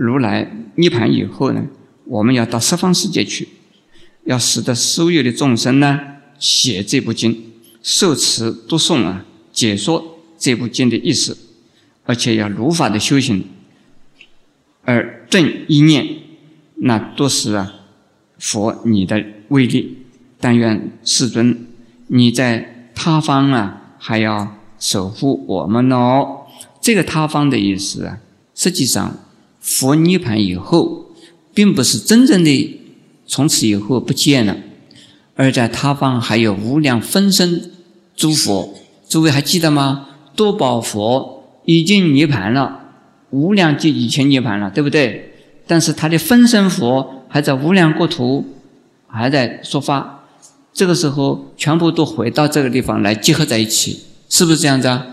[0.00, 1.66] 如来涅盘以后呢，
[2.04, 3.48] 我们要到十方世界去，
[4.26, 5.98] 要使得所有的众生呢
[6.38, 7.50] 写这部经，
[7.82, 11.36] 受持读诵啊，解说这部经的意思，
[12.04, 13.44] 而且要如法的修行，
[14.84, 16.06] 而正一念，
[16.76, 17.74] 那都是啊
[18.38, 19.98] 佛你的威力。
[20.38, 21.66] 但愿世尊
[22.06, 26.40] 你在他方啊，还要守护我们哦。
[26.80, 28.18] 这个他方的意思啊，
[28.56, 29.16] 实际上。
[29.60, 31.10] 佛涅盘以后，
[31.52, 32.80] 并不是真正的
[33.26, 34.56] 从此以后不见了，
[35.34, 37.70] 而在他方还有无量分身
[38.16, 38.74] 诸佛。
[39.08, 40.08] 诸位还记得吗？
[40.34, 42.80] 多宝佛已经涅盘了，
[43.30, 45.34] 无量劫以前涅盘了，对不对？
[45.66, 48.46] 但是他的分身佛还在无量国土，
[49.06, 50.17] 还在说法。
[50.72, 55.06] 这个时候，全部都回到这个地方来结合在一起，是不是这样子啊？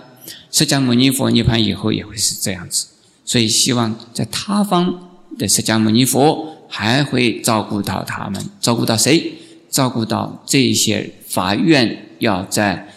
[0.52, 2.88] 释迦牟尼佛涅槃以后也会是这样子。
[3.26, 9.34] 所以，希望在他方的释迦牟尼佛还会照顾到他们，照顾到谁？
[9.70, 12.94] 照顾到这些法院要在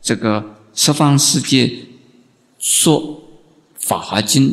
[0.00, 1.72] 这个十方世界
[2.60, 3.02] 说
[3.74, 4.50] 《法华经》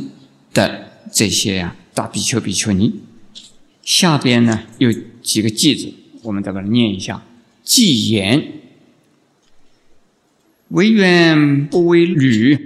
[0.56, 3.02] 的这些呀大比丘、比丘尼。
[3.84, 7.22] 下边呢有几个句子，我们再把它念一下：
[7.64, 8.54] 偈言，
[10.70, 12.58] 唯愿不为侣，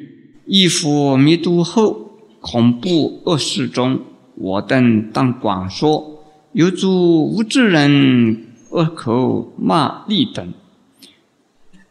[0.45, 4.01] 亦复弥度后，恐怖恶事中，
[4.35, 6.13] 我等当广说。
[6.53, 10.53] 有诸无知人恶口骂利等，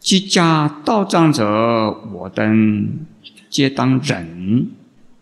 [0.00, 2.88] 即加道障者，我等
[3.48, 4.70] 皆当忍。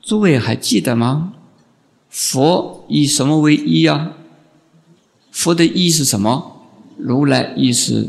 [0.01, 1.35] 诸位还记得吗？
[2.09, 4.13] 佛以什么为依啊？
[5.35, 6.63] 佛的意是什么？
[6.97, 8.09] 如来意是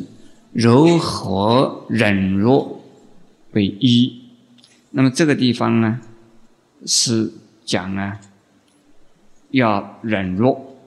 [0.53, 2.83] 柔和忍弱
[3.53, 4.21] 为一。
[4.91, 5.99] 那么这个地方呢，
[6.85, 7.33] 是
[7.65, 8.21] 讲啊，
[9.49, 10.77] 要忍弱。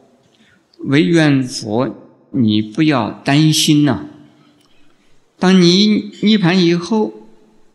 [0.84, 1.92] 唯愿佛，
[2.30, 4.06] 你不要担心呐。
[5.40, 7.12] 当你涅盘以后，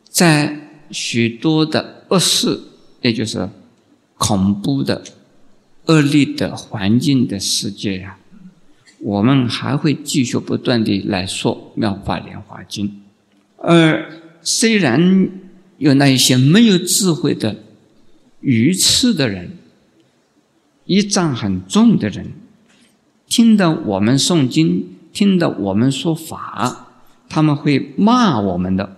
[0.07, 2.61] 在许多的恶事，
[3.01, 3.49] 也就是
[4.17, 5.03] 恐怖的。
[5.87, 8.17] 恶劣的环境的世界呀，
[9.03, 12.87] 我们还会继续不断的来说《妙法莲华经》，
[13.57, 14.09] 而
[14.41, 15.29] 虽然
[15.77, 17.57] 有那一些没有智慧的、
[18.39, 19.57] 愚痴的人、
[20.85, 22.31] 一障很重的人，
[23.27, 26.87] 听到我们诵经，听到我们说法，
[27.27, 28.95] 他们会骂我们的，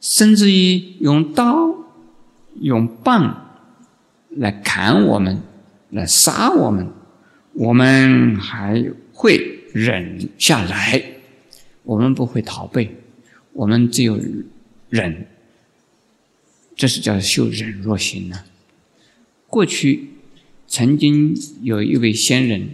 [0.00, 1.74] 甚至于用刀、
[2.60, 3.44] 用棒。
[4.30, 5.40] 来砍我们，
[5.88, 6.86] 来杀我们，
[7.58, 11.02] 我们还会忍下来，
[11.82, 12.88] 我们不会逃避，
[13.52, 14.16] 我们只有
[14.88, 15.26] 忍，
[16.76, 18.44] 这是叫修忍若心呢。
[19.48, 20.10] 过去
[20.68, 22.68] 曾经有一位仙人，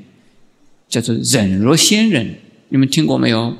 [0.87, 2.35] 叫做忍若仙人，
[2.68, 3.57] 你们听过没有？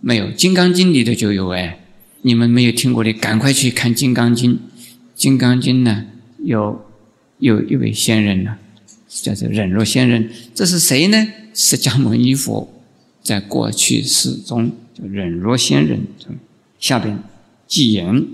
[0.00, 1.80] 没有，《金刚经》里头就有哎，
[2.20, 4.52] 你们没有听过的，赶快去看《金刚经》，
[5.14, 6.08] 《金刚经》呢
[6.44, 6.84] 有。
[7.38, 8.56] 有一位仙人呢，
[9.22, 10.30] 叫做忍若仙人。
[10.54, 11.26] 这是谁呢？
[11.54, 12.68] 释迦牟尼佛
[13.22, 16.06] 在过去世中叫忍若仙人。
[16.78, 17.22] 下边
[17.66, 18.26] 记言：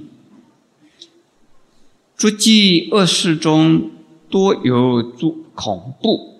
[2.17, 3.91] 诸记恶事中
[4.29, 6.35] 多有诸恐怖，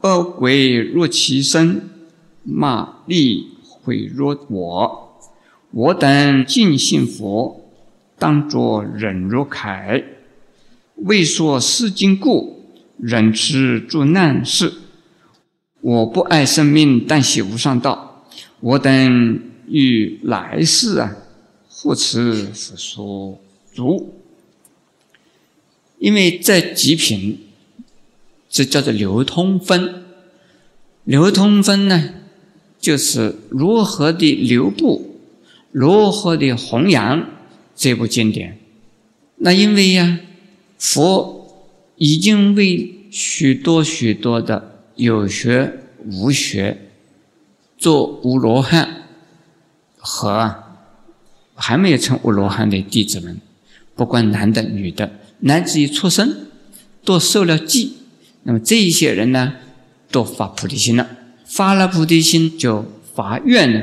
[0.00, 1.88] 恶鬼若其身，
[2.42, 5.18] 骂力毁若我。
[5.70, 7.64] 我等尽信佛，
[8.18, 10.04] 当作忍若铠。
[10.96, 12.53] 未说世经故，
[13.04, 14.72] 忍持诸难事。
[15.82, 18.24] 我不爱生命，但喜无上道。
[18.60, 21.14] 我等欲来世啊，
[21.68, 23.38] 护持佛说
[23.74, 24.14] 足。
[25.98, 27.40] 因为在极品，
[28.48, 30.02] 这叫做流通分。
[31.04, 32.14] 流通分呢，
[32.80, 35.20] 就是如何的流布，
[35.70, 37.28] 如何的弘扬
[37.76, 38.58] 这部经典。
[39.36, 40.20] 那因为呀。
[40.76, 41.43] 佛
[41.96, 46.90] 已经为许多许多的有学无学
[47.78, 49.04] 做无罗汉
[49.96, 50.62] 和
[51.54, 53.40] 还没有成无罗汉的弟子们，
[53.94, 56.48] 不管男的女的，乃至于出生，
[57.04, 57.98] 都受了记。
[58.42, 59.54] 那么这一些人呢，
[60.10, 61.08] 都发菩提心了，
[61.44, 62.84] 发了菩提心就
[63.14, 63.82] 发愿呢，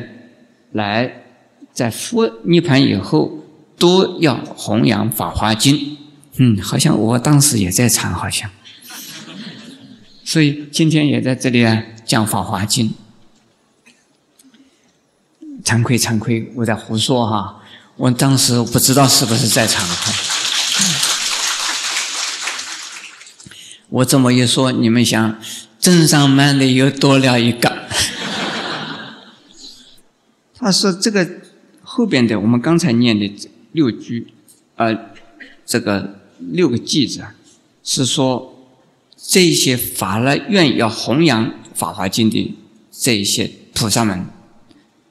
[0.73, 1.23] 来
[1.71, 3.45] 在佛涅盘以后
[3.77, 5.97] 都要弘扬法华经。
[6.37, 8.49] 嗯，好像我当时也在场，好像，
[10.23, 12.89] 所以今天也在这里啊讲《法华经》。
[15.63, 17.61] 惭愧惭愧，我在胡说哈，
[17.97, 19.85] 我当时不知道是不是在场。
[23.89, 25.37] 我这么一说，你们想，
[25.79, 27.77] 镇上慢的又多了一个。
[30.55, 31.29] 他说这个
[31.83, 33.31] 后边的，我们刚才念的
[33.73, 34.33] 六句，
[34.77, 34.97] 呃，
[35.65, 36.20] 这个。
[36.51, 37.35] 六个句子啊，
[37.83, 38.55] 是说
[39.15, 42.55] 这些发了愿要弘扬《法华经》的
[42.91, 44.25] 这一些菩萨们，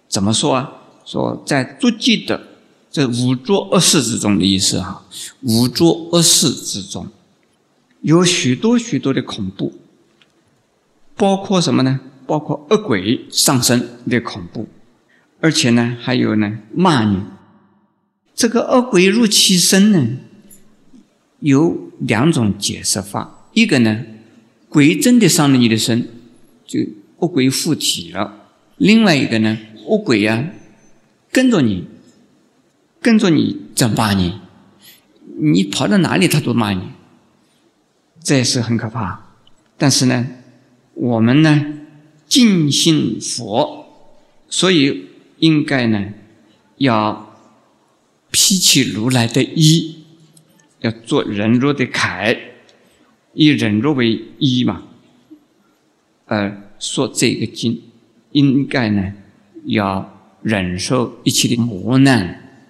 [0.09, 0.73] 怎么说啊？
[1.05, 2.41] 说在诸记的
[2.91, 5.05] 这五浊恶世之中的意思哈，
[5.43, 7.09] 五浊恶世之中
[8.03, 9.73] 有许多许多的恐怖，
[11.17, 12.01] 包括什么呢？
[12.27, 14.69] 包括恶鬼上身的恐怖，
[15.41, 17.23] 而且呢，还有呢骂你，
[18.37, 20.17] 这个恶鬼入其身呢？
[21.41, 24.05] 有两种解释法，一个呢，
[24.69, 26.07] 鬼真的上了你的身，
[26.67, 26.81] 就
[27.19, 28.33] 恶鬼附体了；
[28.77, 30.51] 另外一个呢，恶鬼呀
[31.33, 31.87] 跟着你，
[33.01, 34.39] 跟着你在骂你，
[35.39, 36.83] 你跑到哪里他都骂你，
[38.23, 39.27] 这也是很可怕。
[39.79, 40.27] 但是呢，
[40.93, 41.65] 我们呢
[42.29, 43.87] 尽信佛，
[44.49, 45.07] 所以
[45.39, 46.09] 应该呢
[46.77, 47.35] 要
[48.31, 50.00] 披起如来的衣。
[50.81, 52.39] 要做忍辱的楷，
[53.35, 54.83] 以忍辱为一嘛，
[56.27, 57.83] 呃，说这个经
[58.33, 59.13] 应该呢
[59.67, 62.63] 要忍受一切的磨难。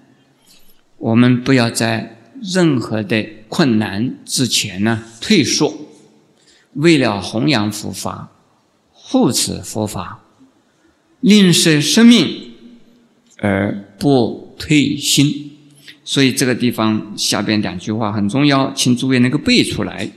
[0.99, 5.73] 我们不要在任何的困难之前呢退缩，
[6.75, 8.31] 为了弘扬佛法、
[8.93, 10.25] 护持佛法，
[11.21, 12.53] 吝舍生命
[13.39, 15.49] 而不退心。
[16.11, 20.11] 所以这个地方下边两句话很重要，请诸位能够背出来。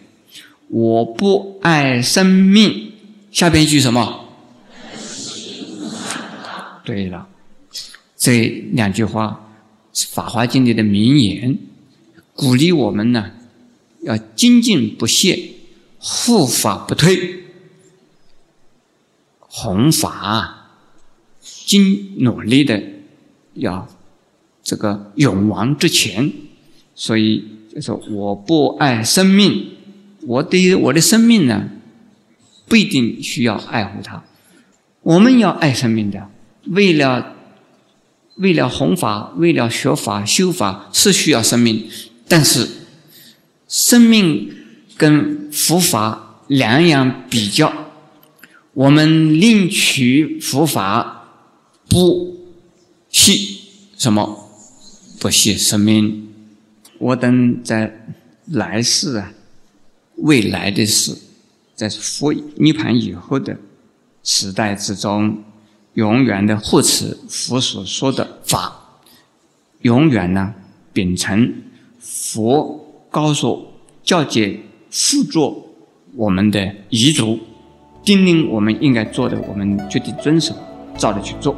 [0.68, 2.94] 我不爱生命，
[3.32, 4.28] 下边一句什么？
[6.84, 7.28] 对了，
[8.18, 9.54] 这两句话
[9.94, 11.60] 是《法华经》里的名言，
[12.34, 13.30] 鼓励我们呢
[14.02, 15.48] 要精进不懈，
[16.00, 17.44] 护法不退，
[19.41, 20.72] 弘法，
[21.39, 22.82] 精努力的
[23.54, 23.88] 要
[24.64, 26.32] 这个勇往直前。
[26.95, 27.43] 所以
[27.74, 29.72] 就说我不爱生命，
[30.28, 31.70] 我对于我的生命呢
[32.68, 34.24] 不一定需要爱护它，
[35.01, 36.30] 我们要爱生命的。
[36.68, 37.36] 为了
[38.36, 41.89] 为了弘法，为了学法修法是需要生命，
[42.28, 42.68] 但是
[43.68, 44.53] 生命
[44.95, 47.74] 跟佛法两样比较，
[48.74, 51.28] 我们另取佛法
[51.89, 52.38] 不
[53.09, 53.59] 惜
[53.97, 54.43] 什么？
[55.24, 56.28] 不惜生命。
[56.99, 58.05] 我等在
[58.47, 59.32] 来世啊，
[60.17, 61.17] 未来的事，
[61.74, 63.57] 在佛涅盘以后的
[64.21, 65.41] 时代之中。
[65.93, 68.99] 永远的护持佛所说的法，
[69.84, 70.55] 永远呢
[70.91, 71.53] 秉承
[71.99, 73.67] 佛告诉、
[74.03, 74.59] 教诫、
[74.89, 75.69] 辅助
[76.15, 77.39] 我们的遗嘱，
[78.03, 80.55] 叮咛我们应该做的，我们决定遵守，
[80.97, 81.55] 照着去做。